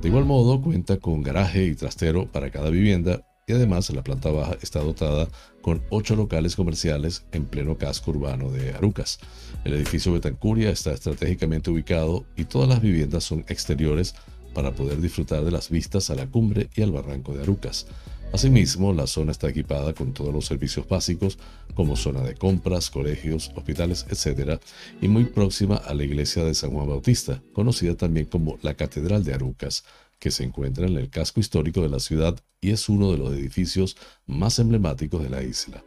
[0.02, 4.32] De igual modo, cuenta con garaje y trastero para cada vivienda y además la planta
[4.32, 5.28] baja está dotada
[5.62, 9.20] con ocho locales comerciales en pleno casco urbano de Arucas.
[9.64, 14.16] El edificio Betancuria está estratégicamente ubicado y todas las viviendas son exteriores
[14.54, 17.88] para poder disfrutar de las vistas a la cumbre y al barranco de Arucas.
[18.34, 21.38] Asimismo, la zona está equipada con todos los servicios básicos
[21.76, 24.60] como zona de compras, colegios, hospitales, etc.
[25.02, 29.24] y muy próxima a la iglesia de San Juan Bautista, conocida también como la Catedral
[29.24, 29.84] de Arucas,
[30.18, 33.34] que se encuentra en el casco histórico de la ciudad y es uno de los
[33.34, 35.84] edificios más emblemáticos de la isla.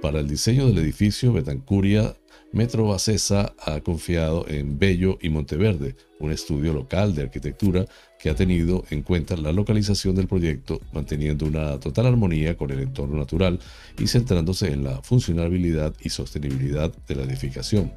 [0.00, 2.14] Para el diseño del edificio, Betancuria
[2.52, 7.84] Metro Bacesa ha confiado en Bello y Monteverde, un estudio local de arquitectura
[8.18, 12.80] que ha tenido en cuenta la localización del proyecto, manteniendo una total armonía con el
[12.80, 13.60] entorno natural
[13.98, 17.92] y centrándose en la funcionalidad y sostenibilidad de la edificación.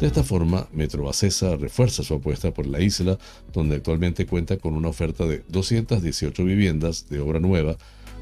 [0.00, 3.18] De esta forma, Metro Bacesa refuerza su apuesta por la isla,
[3.52, 7.76] donde actualmente cuenta con una oferta de 218 viviendas de obra nueva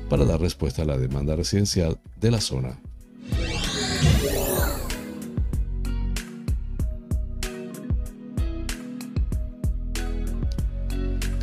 [0.09, 2.79] para dar respuesta a la demanda residencial de la zona.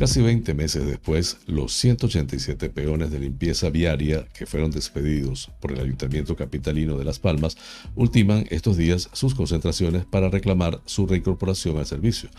[0.02, 5.80] Casi 20 meses después, los 187 peones de limpieza viaria que fueron despedidos por el
[5.80, 7.56] Ayuntamiento Capitalino de Las Palmas
[7.94, 12.30] ultiman estos días sus concentraciones para reclamar su reincorporación al servicio.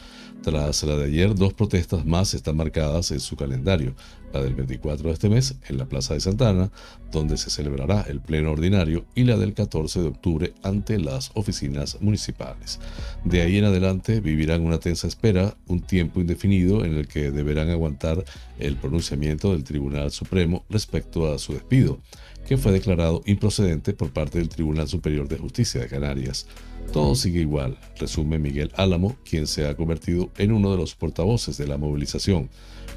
[0.43, 3.95] Tras la de ayer, dos protestas más están marcadas en su calendario
[4.33, 6.69] la del 24 de este mes en la Plaza de Santana,
[7.13, 11.97] donde se celebrará el pleno ordinario, y la del 14 de octubre ante las oficinas
[12.01, 12.79] municipales.
[13.23, 17.69] De ahí en adelante vivirán una tensa espera, un tiempo indefinido en el que deberán
[17.69, 18.25] aguantar
[18.59, 21.99] el pronunciamiento del Tribunal Supremo respecto a su despido.
[22.45, 26.45] que fue declarado improcedente por parte del Tribunal Superior de Justicia de Canarias.
[26.91, 31.57] Todo sigue igual, resume Miguel Álamo, quien se ha convertido en uno de los portavoces
[31.57, 32.49] de la movilización.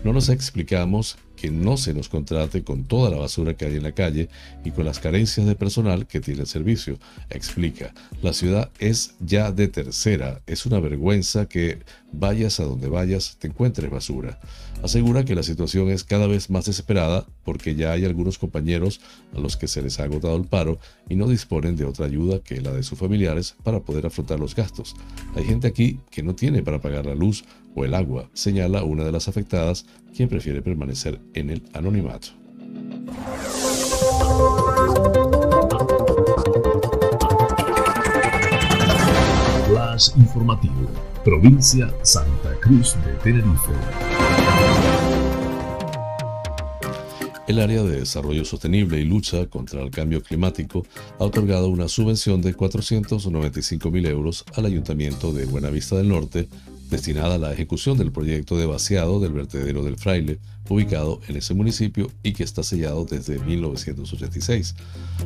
[0.05, 3.83] No nos explicamos que no se nos contrate con toda la basura que hay en
[3.83, 4.29] la calle
[4.65, 6.99] y con las carencias de personal que tiene el servicio.
[7.31, 11.79] Explica, la ciudad es ya de tercera, es una vergüenza que
[12.13, 14.41] vayas a donde vayas te encuentres basura.
[14.83, 19.01] Asegura que la situación es cada vez más desesperada porque ya hay algunos compañeros
[19.35, 20.79] a los que se les ha agotado el paro
[21.09, 24.55] y no disponen de otra ayuda que la de sus familiares para poder afrontar los
[24.55, 24.95] gastos.
[25.35, 27.45] Hay gente aquí que no tiene para pagar la luz
[27.77, 32.29] o el agua, señala una de las afectadas, quien prefiere permanecer en el anonimato.
[39.69, 40.89] Flash informativo,
[41.23, 43.73] provincia Santa Cruz de Tenerife.
[47.47, 50.85] El área de desarrollo sostenible y lucha contra el cambio climático
[51.21, 56.49] ha otorgado una subvención de 495 mil euros al Ayuntamiento de Buenavista del Norte
[56.91, 60.39] destinada a la ejecución del proyecto de vaciado del vertedero del Fraile,
[60.75, 64.75] ubicado en ese municipio y que está sellado desde 1986.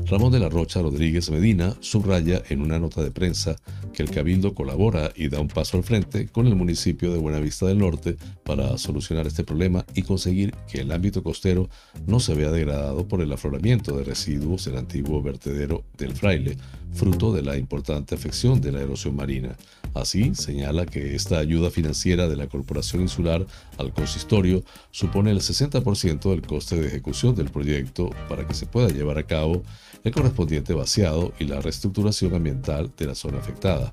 [0.07, 3.57] Ramón de la Rocha Rodríguez Medina subraya en una nota de prensa
[3.93, 7.67] que el Cabildo colabora y da un paso al frente con el municipio de Buenavista
[7.67, 11.69] del Norte para solucionar este problema y conseguir que el ámbito costero
[12.07, 16.57] no se vea degradado por el afloramiento de residuos del antiguo vertedero del Fraile,
[16.93, 19.57] fruto de la importante afección de la erosión marina.
[19.95, 23.47] Así, señala que esta ayuda financiera de la Corporación Insular
[23.79, 28.89] al consistorio supone el 60% del coste de ejecución del proyecto para que se pueda
[28.89, 29.63] llevar a cabo
[30.05, 33.93] el correspondiente vaciado y la reestructuración ambiental de la zona afectada.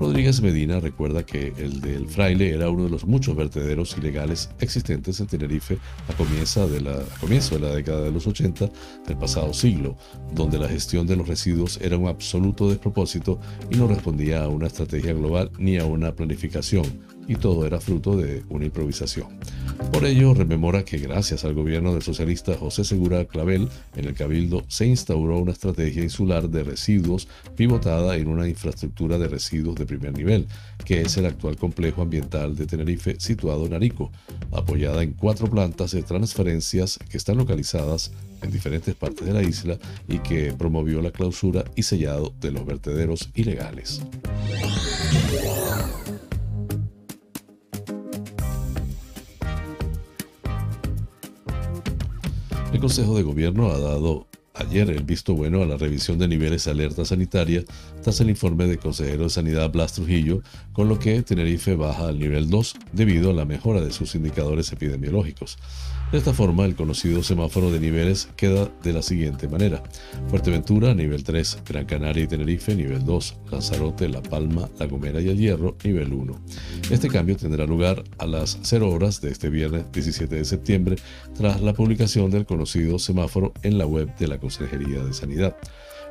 [0.00, 5.20] Rodríguez Medina recuerda que el del Fraile era uno de los muchos vertederos ilegales existentes
[5.20, 8.70] en Tenerife a, comienzo de la, comienzo de la década de los 80
[9.06, 9.96] del pasado siglo,
[10.32, 13.38] donde la gestión de los residuos era un absoluto despropósito
[13.70, 16.84] y no respondía a una estrategia global ni a una planificación,
[17.28, 19.28] y todo era fruto de una improvisación.
[19.92, 24.64] Por ello, rememora que gracias al gobierno del socialista José Segura Clavel, en el Cabildo
[24.68, 30.16] se instauró una estrategia insular de residuos pivotada en una infraestructura de residuos de primer
[30.16, 30.46] nivel,
[30.84, 34.10] que es el actual complejo ambiental de Tenerife situado en Arico,
[34.52, 38.12] apoyada en cuatro plantas de transferencias que están localizadas
[38.42, 42.64] en diferentes partes de la isla y que promovió la clausura y sellado de los
[42.66, 44.02] vertederos ilegales.
[52.74, 56.64] El Consejo de Gobierno ha dado ayer el visto bueno a la revisión de niveles
[56.64, 57.62] de alerta sanitaria
[58.02, 62.18] tras el informe del consejero de Sanidad Blas Trujillo, con lo que Tenerife baja al
[62.18, 65.56] nivel 2 debido a la mejora de sus indicadores epidemiológicos.
[66.14, 69.82] De esta forma, el conocido semáforo de niveles queda de la siguiente manera.
[70.28, 75.28] Fuerteventura, nivel 3, Gran Canaria y Tenerife, nivel 2, Lanzarote, La Palma, La Gomera y
[75.28, 76.40] El Hierro, nivel 1.
[76.92, 80.96] Este cambio tendrá lugar a las 0 horas de este viernes 17 de septiembre,
[81.36, 85.56] tras la publicación del conocido semáforo en la web de la Consejería de Sanidad.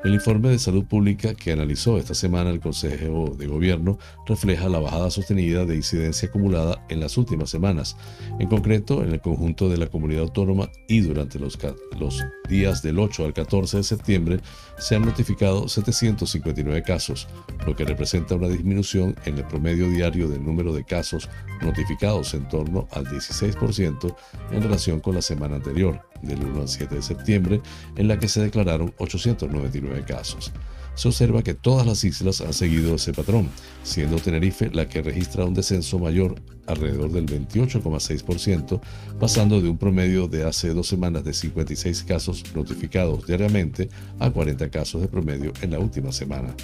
[0.04, 3.98] El informe de salud pública que analizó esta semana el Consejo de Gobierno
[4.28, 7.96] refleja la bajada sostenida de incidencia acumulada en las últimas semanas,
[8.38, 11.58] en concreto en el conjunto de la comunidad autónoma y durante los,
[12.00, 14.40] los días del 8 al 14 de septiembre
[14.80, 17.28] se han notificado 759 casos,
[17.68, 21.30] lo que representa una disminución en el promedio diario del número de casos
[21.62, 24.16] notificados en torno al 16%
[24.52, 27.62] en relación con la semana anterior, del 1 al 7 de septiembre,
[27.96, 30.52] en la que se declararon 899 casos
[30.96, 33.50] se observa que todas las islas han seguido ese patrón,
[33.84, 36.36] siendo Tenerife la que registra un descenso mayor
[36.66, 38.80] alrededor del 28,6%,
[39.20, 43.90] pasando de un promedio de hace dos semanas de 56 casos notificados diariamente
[44.20, 46.56] a 40 casos de promedio en la última semana.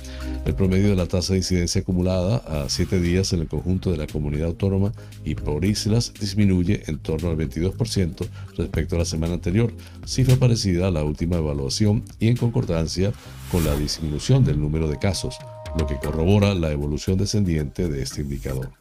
[0.46, 3.98] El promedio de la tasa de incidencia acumulada a 7 días en el conjunto de
[3.98, 4.94] la comunidad autónoma
[5.26, 8.26] y por islas disminuye en torno al 22%
[8.58, 9.74] respecto a la semana anterior,
[10.06, 13.12] cifra parecida a la última evaluación y en concordancia
[13.52, 15.38] con la disminución del número de casos,
[15.78, 18.72] lo que corrobora la evolución descendiente de este indicador.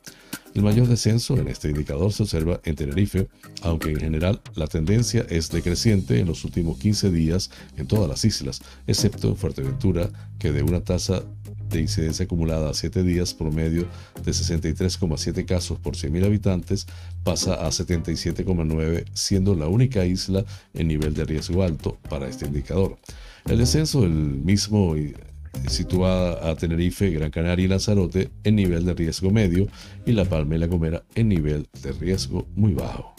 [0.55, 3.29] El mayor descenso en este indicador se observa en Tenerife,
[3.63, 8.25] aunque en general la tendencia es decreciente en los últimos 15 días en todas las
[8.25, 11.23] islas, excepto en Fuerteventura, que de una tasa
[11.69, 13.87] de incidencia acumulada a 7 días promedio
[14.25, 16.87] de 63,7 casos por 100.000 habitantes
[17.25, 20.45] pasa a 77,9, siendo la única isla
[20.75, 22.99] en nivel de riesgo alto para este indicador.
[23.47, 24.95] El descenso del mismo
[25.67, 29.67] situada a Tenerife, Gran Canaria y Lanzarote en nivel de riesgo medio
[30.07, 33.15] y La Palma y La Gomera en nivel de riesgo muy bajo.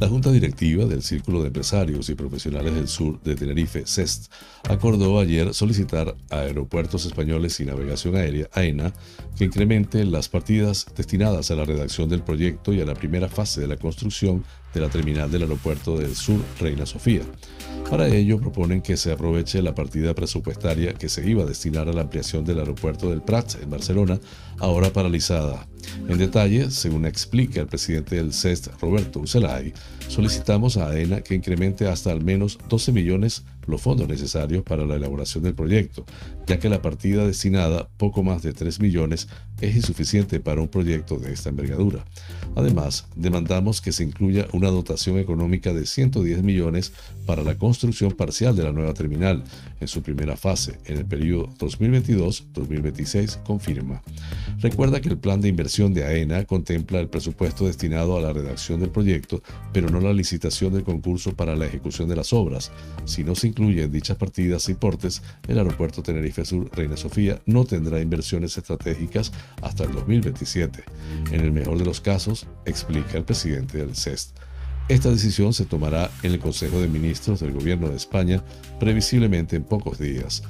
[0.00, 4.32] La Junta Directiva del Círculo de Empresarios y Profesionales del Sur de Tenerife, CEST,
[4.66, 8.94] acordó ayer solicitar a Aeropuertos Españoles y Navegación Aérea, AENA,
[9.36, 13.60] que incremente las partidas destinadas a la redacción del proyecto y a la primera fase
[13.60, 14.42] de la construcción
[14.72, 17.20] de la terminal del Aeropuerto del Sur Reina Sofía.
[17.90, 21.92] Para ello proponen que se aproveche la partida presupuestaria que se iba a destinar a
[21.92, 24.20] la ampliación del aeropuerto del Prat en Barcelona,
[24.58, 25.66] ahora paralizada.
[26.08, 29.72] En detalle, según explica el presidente del CEST, Roberto Ucelay,
[30.06, 34.96] solicitamos a AENA que incremente hasta al menos 12 millones los fondos necesarios para la
[34.96, 36.04] elaboración del proyecto,
[36.46, 39.28] ya que la partida destinada, poco más de 3 millones,
[39.60, 42.04] es insuficiente para un proyecto de esta envergadura.
[42.56, 46.92] Además, demandamos que se incluya una dotación económica de 110 millones
[47.26, 49.44] para la construcción parcial de la nueva terminal
[49.80, 54.02] en su primera fase en el periodo 2022-2026, confirma.
[54.58, 58.80] Recuerda que el plan de inversión de AENA contempla el presupuesto destinado a la redacción
[58.80, 62.70] del proyecto, pero no la licitación del concurso para la ejecución de las obras.
[63.04, 67.64] Si no se incluyen dichas partidas y portes, el aeropuerto Tenerife Sur Reina Sofía no
[67.64, 70.84] tendrá inversiones estratégicas hasta el 2027.
[71.32, 74.36] En el mejor de los casos, explica el presidente del CEST.
[74.90, 78.42] Esta decisión se tomará en el Consejo de Ministros del Gobierno de España
[78.80, 80.42] previsiblemente en pocos días.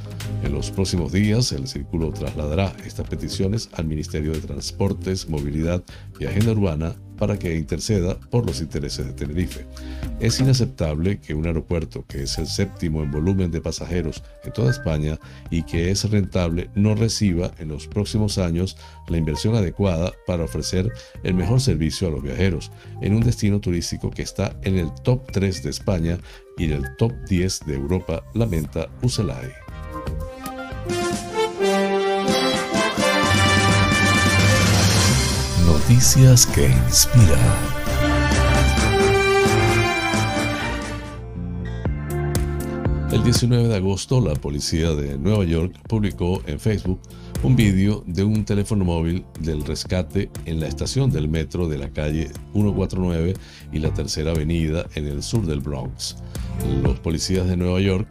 [0.42, 5.82] En los próximos días, el Círculo trasladará estas peticiones al Ministerio de Transportes, Movilidad
[6.18, 9.66] y Agenda Urbana para que interceda por los intereses de Tenerife.
[10.18, 14.70] Es inaceptable que un aeropuerto que es el séptimo en volumen de pasajeros en toda
[14.70, 15.18] España
[15.50, 18.76] y que es rentable no reciba en los próximos años
[19.08, 20.90] la inversión adecuada para ofrecer
[21.22, 25.30] el mejor servicio a los viajeros en un destino turístico que está en el top
[25.30, 26.18] 3 de España
[26.56, 29.69] y en el top 10 de Europa, lamenta Ucelay.
[35.90, 37.36] Noticias que inspiran.
[43.10, 47.00] El 19 de agosto, la policía de Nueva York publicó en Facebook
[47.42, 51.90] un vídeo de un teléfono móvil del rescate en la estación del metro de la
[51.90, 53.34] calle 149
[53.72, 56.18] y la Tercera Avenida en el sur del Bronx.
[56.84, 58.06] Los policías de Nueva York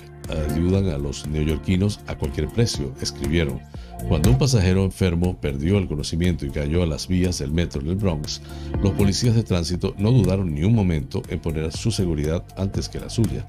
[0.52, 3.62] ayudan a los neoyorquinos a cualquier precio, escribieron.
[4.08, 7.96] Cuando un pasajero enfermo perdió el conocimiento y cayó a las vías del metro del
[7.96, 8.42] Bronx,
[8.82, 13.00] los policías de tránsito no dudaron ni un momento en poner su seguridad antes que
[13.00, 13.48] la suya.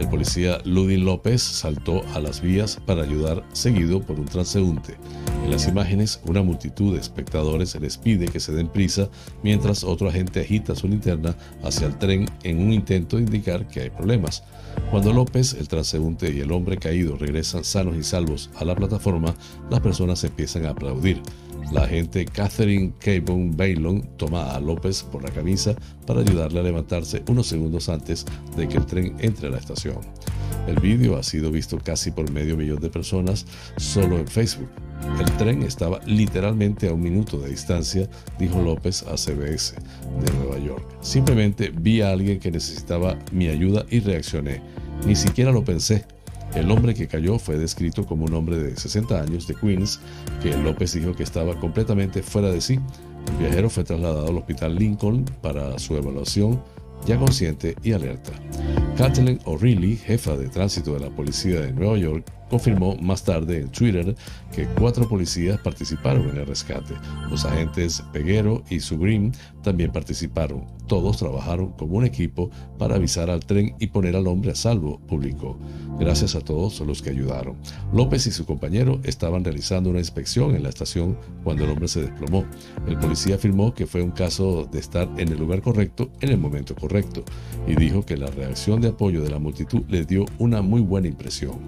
[0.00, 4.96] El policía Ludin López saltó a las vías para ayudar, seguido por un transeúnte.
[5.44, 9.08] En las imágenes, una multitud de espectadores les pide que se den prisa
[9.42, 13.80] mientras otro agente agita su linterna hacia el tren en un intento de indicar que
[13.80, 14.42] hay problemas.
[14.90, 19.34] Cuando López, el transeúnte y el hombre caído regresan sanos y salvos a la plataforma,
[19.70, 21.22] las personas empiezan a aplaudir.
[21.70, 25.74] La agente Catherine Cabon Bailon toma a López por la camisa
[26.06, 29.98] para ayudarle a levantarse unos segundos antes de que el tren entre a la estación.
[30.66, 33.46] El vídeo ha sido visto casi por medio millón de personas
[33.76, 34.68] solo en Facebook.
[35.18, 38.08] El tren estaba literalmente a un minuto de distancia,
[38.38, 40.86] dijo López a CBS de Nueva York.
[41.00, 44.60] Simplemente vi a alguien que necesitaba mi ayuda y reaccioné.
[45.06, 46.04] Ni siquiera lo pensé.
[46.54, 50.00] El hombre que cayó fue descrito como un hombre de 60 años de Queens,
[50.42, 52.78] que López dijo que estaba completamente fuera de sí.
[53.28, 56.62] El viajero fue trasladado al hospital Lincoln para su evaluación,
[57.06, 58.32] ya consciente y alerta.
[58.98, 63.70] Kathleen O'Reilly, jefa de tránsito de la policía de Nueva York, confirmó más tarde en
[63.70, 64.14] Twitter
[64.54, 66.92] que cuatro policías participaron en el rescate.
[67.30, 69.32] Los agentes Peguero y Subrim
[69.62, 70.66] también participaron.
[70.86, 75.00] Todos trabajaron como un equipo para avisar al tren y poner al hombre a salvo,
[75.08, 75.58] publicó.
[75.98, 77.56] Gracias a todos los que ayudaron.
[77.94, 82.02] López y su compañero estaban realizando una inspección en la estación cuando el hombre se
[82.02, 82.44] desplomó.
[82.86, 86.38] El policía afirmó que fue un caso de estar en el lugar correcto en el
[86.38, 87.24] momento correcto
[87.66, 91.08] y dijo que la reacción de apoyo de la multitud le dio una muy buena
[91.08, 91.58] impresión.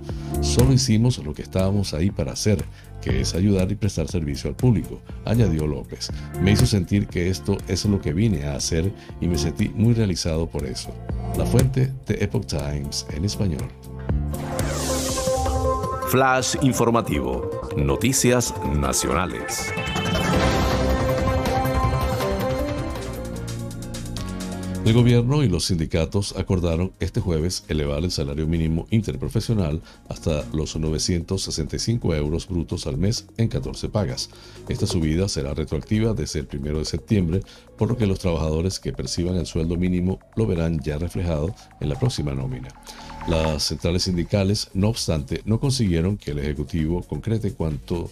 [0.43, 2.65] Solo hicimos lo que estábamos ahí para hacer,
[3.01, 6.11] que es ayudar y prestar servicio al público, añadió López.
[6.41, 9.95] Me hizo sentir que esto es lo que vine a hacer y me sentí muy
[9.95, 10.95] realizado por eso.
[11.37, 13.69] La fuente de Epoch Times en español.
[16.09, 17.51] Flash informativo.
[17.77, 19.73] Noticias nacionales.
[24.85, 29.81] El gobierno y los sindicatos acordaron este jueves elevar el salario mínimo interprofesional
[30.11, 34.29] hasta los 965 euros brutos al mes en 14 pagas.
[34.69, 37.41] Esta subida será retroactiva desde el 1 de septiembre,
[37.79, 41.89] por lo que los trabajadores que perciban el sueldo mínimo lo verán ya reflejado en
[41.89, 42.69] la próxima nómina.
[43.27, 48.11] Las centrales sindicales, no obstante, no consiguieron que el Ejecutivo concrete cuánto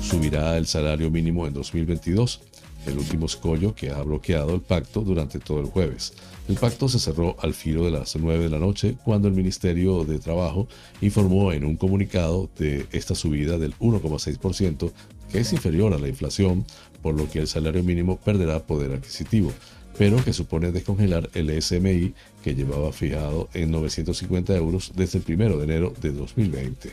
[0.00, 2.47] subirá el salario mínimo en 2022
[2.86, 6.14] el último escollo que ha bloqueado el pacto durante todo el jueves.
[6.48, 10.04] El pacto se cerró al filo de las 9 de la noche cuando el Ministerio
[10.04, 10.66] de Trabajo
[11.00, 14.90] informó en un comunicado de esta subida del 1,6%,
[15.30, 16.64] que es inferior a la inflación,
[17.02, 19.52] por lo que el salario mínimo perderá poder adquisitivo
[19.98, 25.56] pero que supone descongelar el SMI que llevaba fijado en 950 euros desde el 1
[25.58, 26.92] de enero de 2020.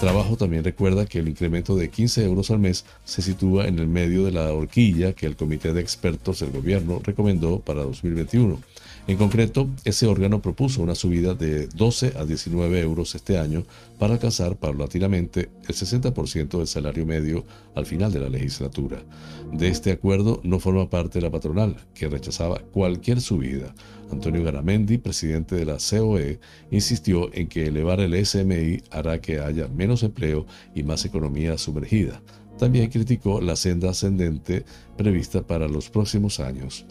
[0.00, 3.86] Trabajo también recuerda que el incremento de 15 euros al mes se sitúa en el
[3.86, 8.60] medio de la horquilla que el Comité de Expertos del Gobierno recomendó para 2021
[9.06, 13.64] en concreto, ese órgano propuso una subida de 12 a 19 euros este año
[13.98, 17.44] para alcanzar paulatinamente el 60% del salario medio
[17.74, 19.02] al final de la legislatura.
[19.52, 23.74] De este acuerdo no forma parte la patronal, que rechazaba cualquier subida.
[24.12, 26.38] Antonio Garamendi, presidente de la COE,
[26.70, 32.22] insistió en que elevar el SMI hará que haya menos empleo y más economía sumergida.
[32.58, 34.64] También criticó la senda ascendente
[34.96, 36.84] prevista para los próximos años.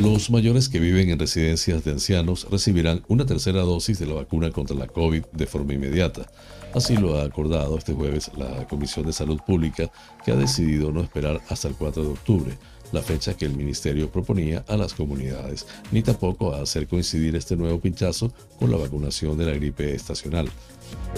[0.00, 4.50] Los mayores que viven en residencias de ancianos recibirán una tercera dosis de la vacuna
[4.50, 6.26] contra la COVID de forma inmediata.
[6.74, 9.88] Así lo ha acordado este jueves la Comisión de Salud Pública,
[10.24, 12.58] que ha decidido no esperar hasta el 4 de octubre,
[12.90, 17.78] la fecha que el ministerio proponía a las comunidades, ni tampoco hacer coincidir este nuevo
[17.78, 20.48] pinchazo con la vacunación de la gripe estacional.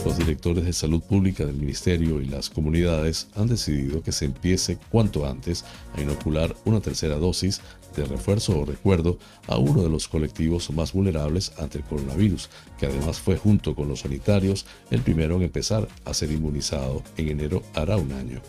[0.05, 4.79] Los directores de salud pública del ministerio y las comunidades han decidido que se empiece
[4.91, 5.65] cuanto antes
[5.95, 7.61] a inocular una tercera dosis
[8.03, 12.87] de refuerzo o recuerdo a uno de los colectivos más vulnerables ante el coronavirus, que
[12.87, 17.63] además fue junto con los sanitarios el primero en empezar a ser inmunizado en enero
[17.75, 18.41] hará un año.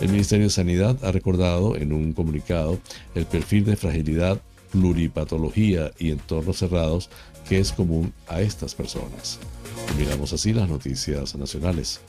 [0.00, 2.78] El Ministerio de Sanidad ha recordado en un comunicado
[3.14, 4.40] el perfil de fragilidad,
[4.70, 7.10] pluripatología y entornos cerrados
[7.48, 9.38] que es común a estas personas.
[9.98, 12.00] miramos así las noticias nacionales.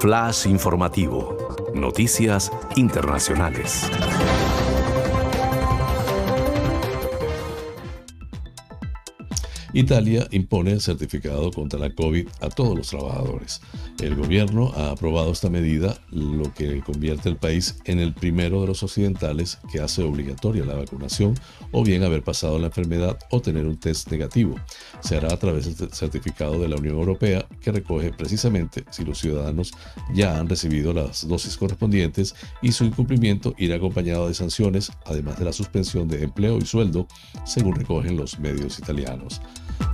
[0.00, 1.70] Flash informativo.
[1.74, 3.88] Noticias internacionales.
[9.74, 13.62] Italia impone el certificado contra la COVID a todos los trabajadores.
[14.02, 18.66] El gobierno ha aprobado esta medida, lo que convierte al país en el primero de
[18.66, 21.34] los occidentales que hace obligatoria la vacunación
[21.70, 24.56] o bien haber pasado la enfermedad o tener un test negativo.
[25.00, 29.18] Se hará a través del certificado de la Unión Europea que recoge precisamente si los
[29.18, 29.72] ciudadanos
[30.14, 35.46] ya han recibido las dosis correspondientes y su incumplimiento irá acompañado de sanciones, además de
[35.46, 37.06] la suspensión de empleo y sueldo,
[37.46, 39.40] según recogen los medios italianos.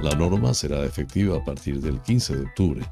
[0.00, 2.82] La norma será efectiva a partir del 15 de octubre.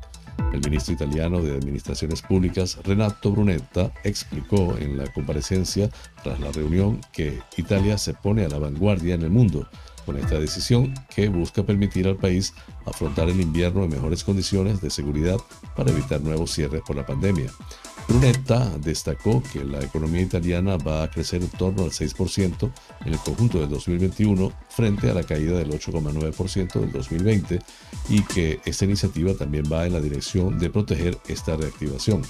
[0.53, 5.89] El ministro italiano de Administraciones Públicas, Renato Brunetta, explicó en la comparecencia
[6.23, 9.69] tras la reunión que Italia se pone a la vanguardia en el mundo
[10.07, 12.55] con esta decisión que busca permitir al país
[12.87, 15.37] afrontar el invierno en mejores condiciones de seguridad
[15.75, 17.51] para evitar nuevos cierres por la pandemia.
[18.09, 22.71] Brunetta destacó que la economía italiana va a crecer en torno al 6%
[23.05, 27.59] en el conjunto del 2021 frente a la caída del 8,9% del 2020
[28.09, 32.23] y que esta iniciativa también va en la dirección de proteger esta reactivación.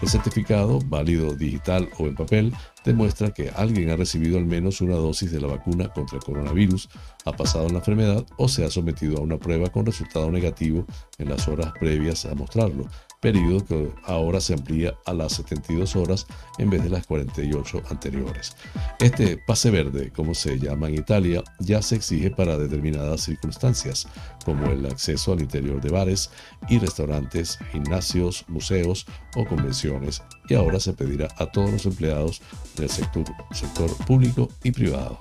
[0.00, 2.54] El certificado, válido digital o en papel,
[2.84, 6.88] demuestra que alguien ha recibido al menos una dosis de la vacuna contra el coronavirus,
[7.24, 10.86] ha pasado la enfermedad o se ha sometido a una prueba con resultado negativo
[11.18, 12.86] en las horas previas a mostrarlo,
[13.20, 16.26] periodo que ahora se amplía a las 72 horas
[16.58, 18.56] en vez de las 48 anteriores.
[19.00, 24.06] Este pase verde, como se llama en Italia, ya se exige para determinadas circunstancias,
[24.44, 26.30] como el acceso al interior de bares
[26.68, 29.06] y restaurantes, gimnasios, museos
[29.36, 32.40] o convenciones, y ahora se pedirá a todos los empleados
[32.76, 35.18] del sector, sector público y privado.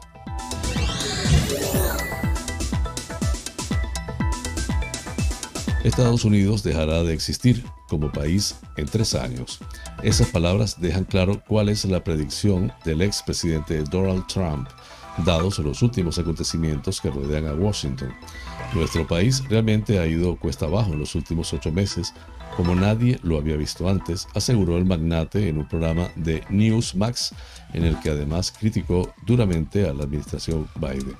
[5.83, 9.59] Estados Unidos dejará de existir como país en tres años.
[10.03, 14.67] Esas palabras dejan claro cuál es la predicción del expresidente Donald Trump,
[15.25, 18.13] dados los últimos acontecimientos que rodean a Washington.
[18.73, 22.13] Nuestro país realmente ha ido cuesta abajo en los últimos ocho meses,
[22.55, 27.33] como nadie lo había visto antes, aseguró el magnate en un programa de Newsmax,
[27.73, 31.15] en el que además criticó duramente a la administración Biden.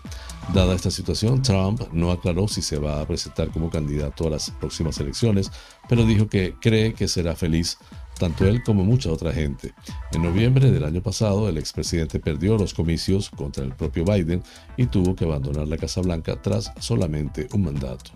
[0.53, 4.51] Dada esta situación, Trump no aclaró si se va a presentar como candidato a las
[4.51, 5.51] próximas elecciones,
[5.89, 7.77] pero dijo que cree que será feliz
[8.17, 9.73] tanto él como mucha otra gente.
[10.11, 14.43] En noviembre del año pasado, el expresidente perdió los comicios contra el propio Biden
[14.75, 18.11] y tuvo que abandonar la Casa Blanca tras solamente un mandato.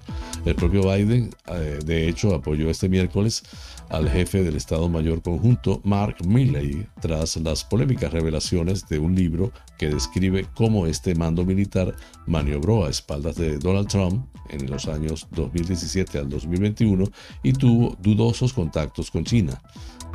[0.46, 3.44] El propio Biden, eh, de hecho, apoyó este miércoles
[3.92, 9.52] al jefe del Estado Mayor Conjunto, Mark Milley, tras las polémicas revelaciones de un libro
[9.78, 15.28] que describe cómo este mando militar maniobró a espaldas de Donald Trump en los años
[15.32, 17.06] 2017 al 2021
[17.44, 19.62] y tuvo dudosos contactos con China.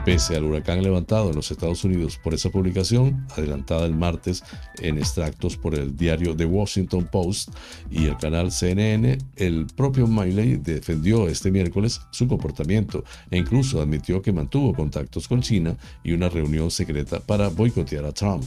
[0.07, 4.45] Pese al huracán levantado en los Estados Unidos por esa publicación, adelantada el martes
[4.79, 7.51] en extractos por el diario The Washington Post
[7.91, 13.03] y el canal CNN, el propio Miley defendió este miércoles su comportamiento
[13.33, 18.13] e incluso admitió que mantuvo contactos con China y una reunión secreta para boicotear a
[18.13, 18.45] Trump.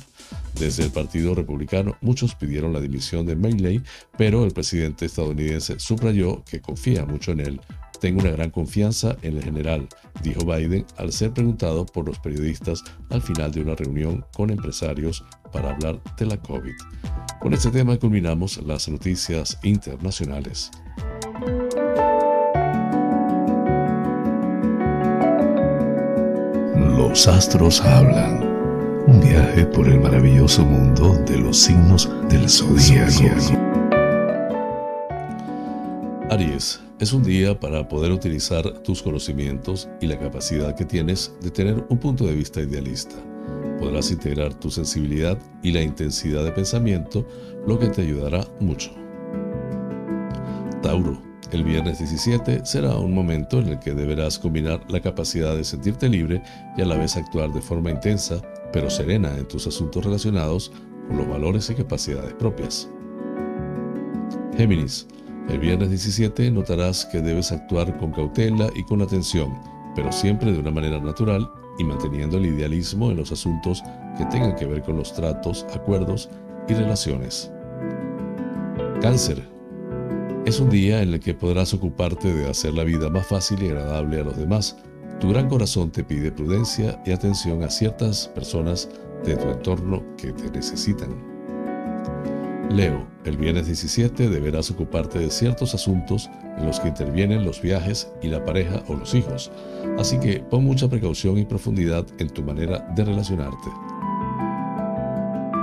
[0.58, 3.82] Desde el Partido Republicano, muchos pidieron la dimisión de Miley,
[4.18, 7.62] pero el presidente estadounidense subrayó que confía mucho en él
[8.00, 9.88] tengo una gran confianza en el general,
[10.24, 15.24] dijo Biden al ser preguntado por los periodistas al final de una reunión con empresarios
[15.52, 16.74] para hablar de la COVID.
[17.40, 20.72] Con este tema culminamos las noticias internacionales.
[26.98, 28.48] Los astros hablan.
[29.08, 33.58] Un viaje por el maravilloso mundo de los signos del zodiaco.
[36.30, 41.50] Aries es un día para poder utilizar tus conocimientos y la capacidad que tienes de
[41.50, 43.16] tener un punto de vista idealista.
[43.80, 47.26] Podrás integrar tu sensibilidad y la intensidad de pensamiento,
[47.66, 48.92] lo que te ayudará mucho.
[50.82, 51.22] Tauro,
[51.54, 56.10] el viernes 17 será un momento en el que deberás combinar la capacidad de sentirte
[56.10, 56.44] libre
[56.76, 58.42] y a la vez actuar de forma intensa,
[58.74, 60.74] pero serena en tus asuntos relacionados
[61.08, 62.90] con los valores y capacidades propias.
[64.58, 65.08] Géminis,
[65.50, 69.60] el viernes 17 notarás que debes actuar con cautela y con atención,
[69.96, 73.84] pero siempre de una manera natural y manteniendo el idealismo en los asuntos
[74.18, 76.30] que tengan que ver con los tratos, acuerdos
[76.68, 77.52] y relaciones.
[79.02, 79.42] Cáncer.
[80.46, 83.70] Es un día en el que podrás ocuparte de hacer la vida más fácil y
[83.70, 84.78] agradable a los demás.
[85.20, 88.90] Tu gran corazón te pide prudencia y atención a ciertas personas
[89.26, 91.10] de tu entorno que te necesitan.
[92.70, 98.12] Leo, el viernes 17 deberás ocuparte de ciertos asuntos en los que intervienen los viajes
[98.22, 99.52] y la pareja o los hijos,
[99.98, 103.70] así que pon mucha precaución y profundidad en tu manera de relacionarte.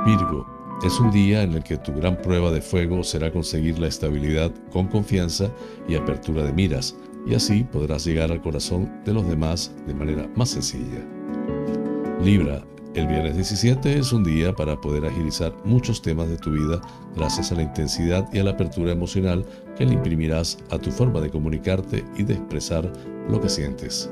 [0.05, 0.47] Virgo,
[0.85, 4.51] es un día en el que tu gran prueba de fuego será conseguir la estabilidad
[4.73, 5.49] con confianza
[5.89, 10.29] y apertura de miras, y así podrás llegar al corazón de los demás de manera
[10.35, 11.07] más sencilla.
[12.21, 12.65] Libra,
[12.97, 16.81] el viernes 17 es un día para poder agilizar muchos temas de tu vida
[17.15, 19.45] gracias a la intensidad y a la apertura emocional
[19.77, 22.91] que le imprimirás a tu forma de comunicarte y de expresar
[23.29, 24.11] lo que sientes.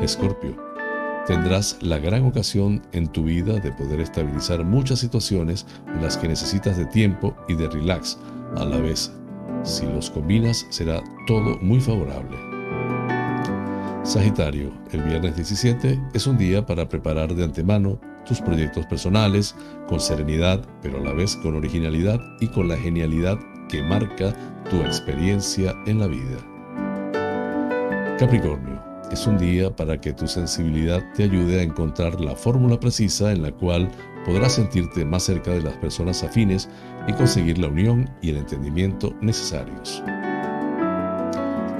[0.00, 0.56] Escorpio,
[1.26, 6.28] tendrás la gran ocasión en tu vida de poder estabilizar muchas situaciones en las que
[6.28, 8.18] necesitas de tiempo y de relax
[8.56, 9.12] a la vez.
[9.64, 12.49] Si los combinas será todo muy favorable.
[14.02, 19.54] Sagitario, el viernes 17 es un día para preparar de antemano tus proyectos personales
[19.88, 23.38] con serenidad, pero a la vez con originalidad y con la genialidad
[23.68, 24.34] que marca
[24.70, 26.38] tu experiencia en la vida.
[28.18, 28.82] Capricornio,
[29.12, 33.42] es un día para que tu sensibilidad te ayude a encontrar la fórmula precisa en
[33.42, 33.90] la cual
[34.24, 36.70] podrás sentirte más cerca de las personas afines
[37.06, 40.02] y conseguir la unión y el entendimiento necesarios.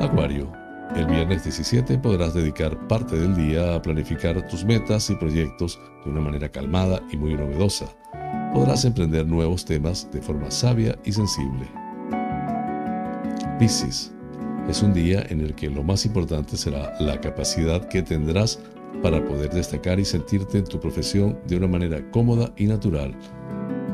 [0.00, 0.50] Acuario,
[0.96, 6.10] el viernes 17 podrás dedicar parte del día a planificar tus metas y proyectos de
[6.10, 7.86] una manera calmada y muy novedosa.
[8.52, 11.68] Podrás emprender nuevos temas de forma sabia y sensible.
[13.58, 14.12] Piscis.
[14.68, 18.60] Es un día en el que lo más importante será la capacidad que tendrás
[19.02, 23.14] para poder destacar y sentirte en tu profesión de una manera cómoda y natural.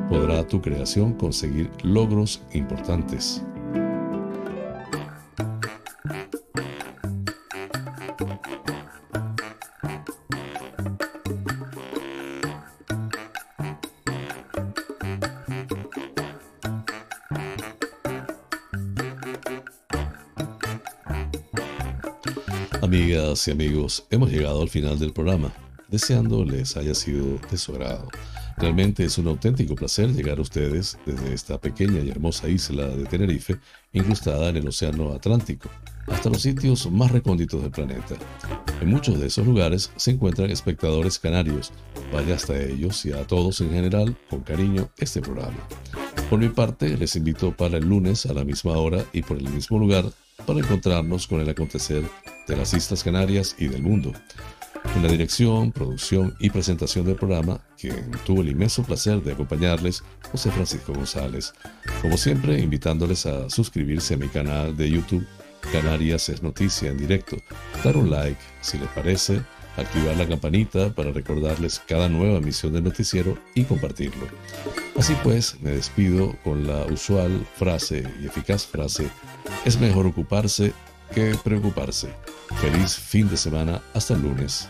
[0.08, 3.42] Podrá tu creación conseguir logros importantes.
[23.36, 25.52] Amigas y amigos, hemos llegado al final del programa,
[25.88, 28.08] deseando les haya sido de su agrado.
[28.56, 33.04] Realmente es un auténtico placer llegar a ustedes desde esta pequeña y hermosa isla de
[33.04, 33.58] Tenerife,
[33.92, 35.68] incrustada en el Océano Atlántico,
[36.06, 38.14] hasta los sitios más recónditos del planeta.
[38.80, 41.72] En muchos de esos lugares se encuentran espectadores canarios.
[42.14, 45.58] Vaya hasta ellos y a todos en general con cariño este programa.
[46.30, 49.50] Por mi parte, les invito para el lunes a la misma hora y por el
[49.50, 50.06] mismo lugar
[50.46, 52.02] para encontrarnos con el acontecer
[52.46, 54.12] de las Islas Canarias y del mundo.
[54.94, 60.02] En la dirección, producción y presentación del programa, quien tuvo el inmenso placer de acompañarles,
[60.30, 61.52] José Francisco González.
[62.00, 65.26] Como siempre, invitándoles a suscribirse a mi canal de YouTube,
[65.72, 67.36] Canarias es Noticia en directo,
[67.82, 69.42] dar un like si les parece,
[69.76, 74.26] activar la campanita para recordarles cada nueva emisión del noticiero y compartirlo.
[74.96, 79.08] Así pues, me despido con la usual frase y eficaz frase,
[79.64, 80.72] es mejor ocuparse
[81.14, 82.08] que preocuparse.
[82.54, 84.68] Feliz fin de semana, hasta el lunes.